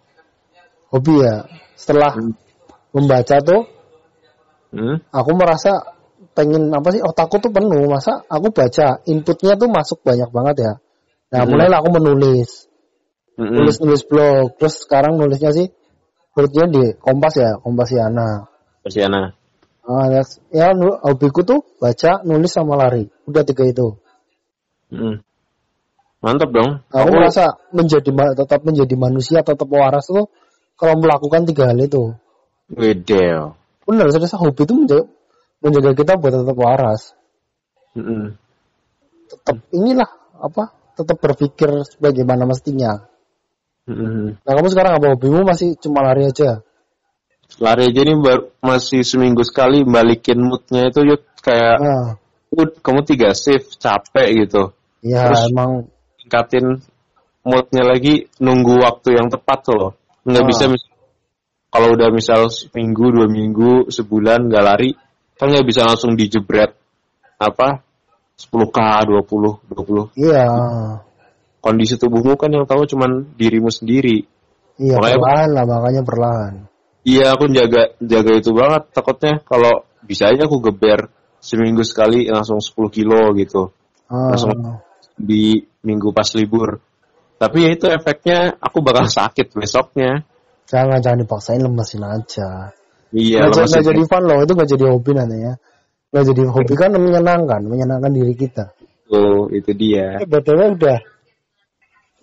hobi 0.87 1.19
ya 1.19 1.43
setelah 1.75 2.15
Hmm. 2.15 2.31
membaca 2.95 3.35
tuh 3.43 3.67
Hmm? 4.71 5.03
aku 5.11 5.31
merasa 5.35 5.83
pengen 6.31 6.71
apa 6.71 6.87
sih 6.95 7.03
otakku 7.03 7.43
tuh 7.43 7.51
penuh 7.51 7.83
masa 7.91 8.23
aku 8.31 8.51
baca 8.55 9.03
inputnya 9.03 9.59
tuh 9.59 9.67
masuk 9.67 9.99
banyak 10.03 10.31
banget 10.31 10.55
ya 10.63 10.73
nah 11.35 11.43
Hmm. 11.43 11.51
mulailah 11.51 11.83
aku 11.83 11.89
menulis 11.91 12.71
Nulis 13.35 13.83
nulis 13.83 14.03
blog 14.07 14.55
terus 14.55 14.79
sekarang 14.87 15.19
nulisnya 15.19 15.51
sih 15.51 15.67
nulisnya 16.35 16.65
di 16.71 16.83
Kompas 16.95 17.35
ya 17.35 17.59
Kompasiana 17.59 18.47
Persiana. 18.79 19.35
ah, 19.83 20.05
ya 20.49 20.71
nu- 20.71 20.95
hobiku 21.03 21.43
tuh 21.43 21.59
baca 21.77 22.23
nulis 22.23 22.49
sama 22.49 22.79
lari 22.79 23.11
udah 23.27 23.43
tiga 23.43 23.67
itu 23.67 23.99
Mm. 24.85 25.17
Mantap 26.21 26.53
dong. 26.53 26.79
aku 26.93 27.09
merasa 27.09 27.57
menjadi 27.73 28.09
tetap 28.37 28.61
menjadi 28.61 28.93
manusia 28.95 29.41
tetap 29.41 29.65
waras 29.65 30.05
tuh 30.05 30.29
kalau 30.77 30.95
melakukan 31.01 31.43
tiga 31.49 31.73
hal 31.73 31.79
itu 31.81 32.13
Wedel. 32.69 33.57
benar 33.85 34.09
serius 34.13 34.33
hobi 34.37 34.63
itu 34.65 34.73
menjaga, 34.77 35.05
menjaga 35.61 35.91
kita 35.97 36.13
buat 36.21 36.33
tetap 36.37 36.57
waras 36.57 37.17
Mm-mm. 37.97 38.37
tetap 39.27 39.57
inilah 39.73 40.09
apa 40.37 40.69
tetap 40.95 41.17
berpikir 41.19 41.69
sebagaimana 41.89 42.45
mestinya 42.45 43.09
Mm-mm. 43.85 44.41
nah 44.41 44.51
kamu 44.57 44.67
sekarang 44.69 44.93
apa 44.97 45.05
hobimu 45.13 45.45
masih 45.45 45.77
cuma 45.77 46.01
lari 46.01 46.25
aja 46.25 46.61
Lari 47.61 47.93
aja 47.93 48.01
nih 48.01 48.17
baru 48.17 48.49
masih 48.59 49.05
seminggu 49.05 49.45
sekali 49.45 49.85
balikin 49.85 50.41
moodnya 50.41 50.89
itu 50.89 51.05
yuk 51.05 51.21
kayak 51.39 51.77
nah 51.77 52.17
"Ud, 52.49 52.81
kamu 52.81 53.05
tiga 53.05 53.35
shift 53.35 53.77
capek 53.77 54.47
gitu. 54.47 54.71
ya 55.05 55.29
Terus- 55.29 55.51
emang 55.53 55.71
Tingkatin 56.17 56.81
moodnya 57.45 57.83
lagi 57.85 58.25
nunggu 58.41 58.81
waktu 58.81 59.21
yang 59.21 59.29
tepat 59.29 59.59
tuh 59.61 59.75
loh. 59.77 59.91
Nggak 60.25 60.41
Ah. 60.41 60.47
bisa 60.49 60.63
kalau 61.69 61.93
udah 61.93 62.09
misal 62.09 62.49
seminggu, 62.49 63.13
dua 63.13 63.27
minggu, 63.29 63.93
sebulan 63.93 64.49
nggak 64.49 64.63
lari, 64.65 64.89
kan 65.37 65.53
nggak 65.53 65.67
bisa 65.69 65.85
langsung 65.85 66.17
dijebret 66.17 66.73
apa 67.37 67.85
10k, 68.41 68.77
20, 69.05 69.61
20. 69.69 70.09
Iya. 70.17 70.47
Kondisi 71.65 71.97
tubuhmu 71.97 72.37
kan 72.37 72.53
yang 72.53 72.69
tahu 72.69 72.85
cuman 72.85 73.33
dirimu 73.33 73.73
sendiri. 73.73 74.21
Iya, 74.77 75.01
Makanya- 75.01 75.17
perlahan 75.17 75.49
lah 75.49 75.63
makanya 75.65 76.01
perlahan. 76.05 76.53
Iya, 77.01 77.25
aku 77.33 77.49
jaga 77.49 77.97
jaga 77.97 78.31
itu 78.37 78.53
banget. 78.53 78.83
Takutnya 78.93 79.33
kalau 79.41 79.81
bisa 80.05 80.29
aja 80.29 80.45
aku 80.45 80.61
geber 80.61 81.09
seminggu 81.41 81.81
sekali 81.81 82.29
langsung 82.29 82.61
10 82.61 82.93
kilo 82.93 83.33
gitu 83.33 83.73
Ah, 84.05 84.37
Langsung. 84.37 84.53
di 85.17 85.57
minggu 85.81 86.13
pas 86.13 86.29
libur. 86.37 86.77
Tapi 87.41 87.65
ya 87.65 87.69
itu 87.73 87.89
efeknya 87.89 88.61
aku 88.61 88.85
bakal 88.85 89.09
sakit 89.09 89.49
besoknya. 89.57 90.21
jangan 90.65 90.97
jangan 91.01 91.25
dipaksain 91.25 91.61
lemesin 91.61 92.01
aja. 92.05 92.73
Iya, 93.13 93.37
nggak 93.45 93.53
jadi, 93.53 93.57
lemes 93.57 93.69
nggak 93.73 93.81
itu. 93.85 93.89
jadi 93.93 94.01
fun 94.09 94.23
loh, 94.25 94.39
itu 94.41 94.51
nggak 94.57 94.69
jadi 94.73 94.85
hobi 94.89 95.11
nantinya. 95.13 95.53
Nggak 96.09 96.25
jadi 96.29 96.41
hobi 96.49 96.73
kan 96.73 96.89
menyenangkan, 96.93 97.61
menyenangkan 97.69 98.11
diri 98.13 98.33
kita. 98.33 98.65
Tuh, 99.05 99.45
itu 99.53 99.71
dia. 99.77 100.21
Eh, 100.21 100.25
btw 100.25 100.73
udah 100.73 100.97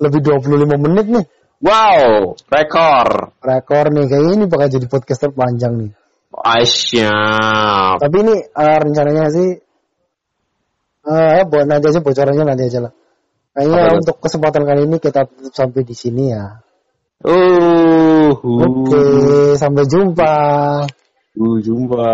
lebih 0.01 0.21
25 0.25 0.85
menit 0.89 1.07
nih. 1.09 1.25
Wow, 1.63 2.35
rekor. 2.51 3.39
Rekor 3.39 3.85
nih, 3.95 4.05
kayak 4.11 4.35
ini 4.35 4.45
bakal 4.51 4.69
jadi 4.73 4.87
podcast 4.91 5.21
terpanjang 5.29 5.73
nih. 5.79 5.91
Ah, 6.33 6.65
siap. 6.65 8.01
Tapi 8.01 8.17
ini 8.25 8.35
eh, 8.41 8.79
rencananya 8.81 9.29
sih 9.29 9.49
eh 11.03 11.43
buat 11.51 11.67
nanti 11.67 11.91
aja 11.91 12.01
bocorannya 12.01 12.45
nanti 12.47 12.65
aja 12.71 12.89
lah. 12.89 12.93
Kayaknya 13.53 13.81
Apa 13.85 13.97
untuk 14.01 14.17
kesempatan 14.23 14.63
kali 14.65 14.81
ini 14.89 14.97
kita 14.97 15.29
tutup 15.29 15.53
sampai 15.53 15.85
di 15.85 15.93
sini 15.93 16.33
ya. 16.33 16.57
Uh, 17.23 18.33
Oke, 18.35 19.05
sampai 19.55 19.85
jumpa. 19.87 20.35
uh, 21.37 21.59
jumpa. 21.63 22.07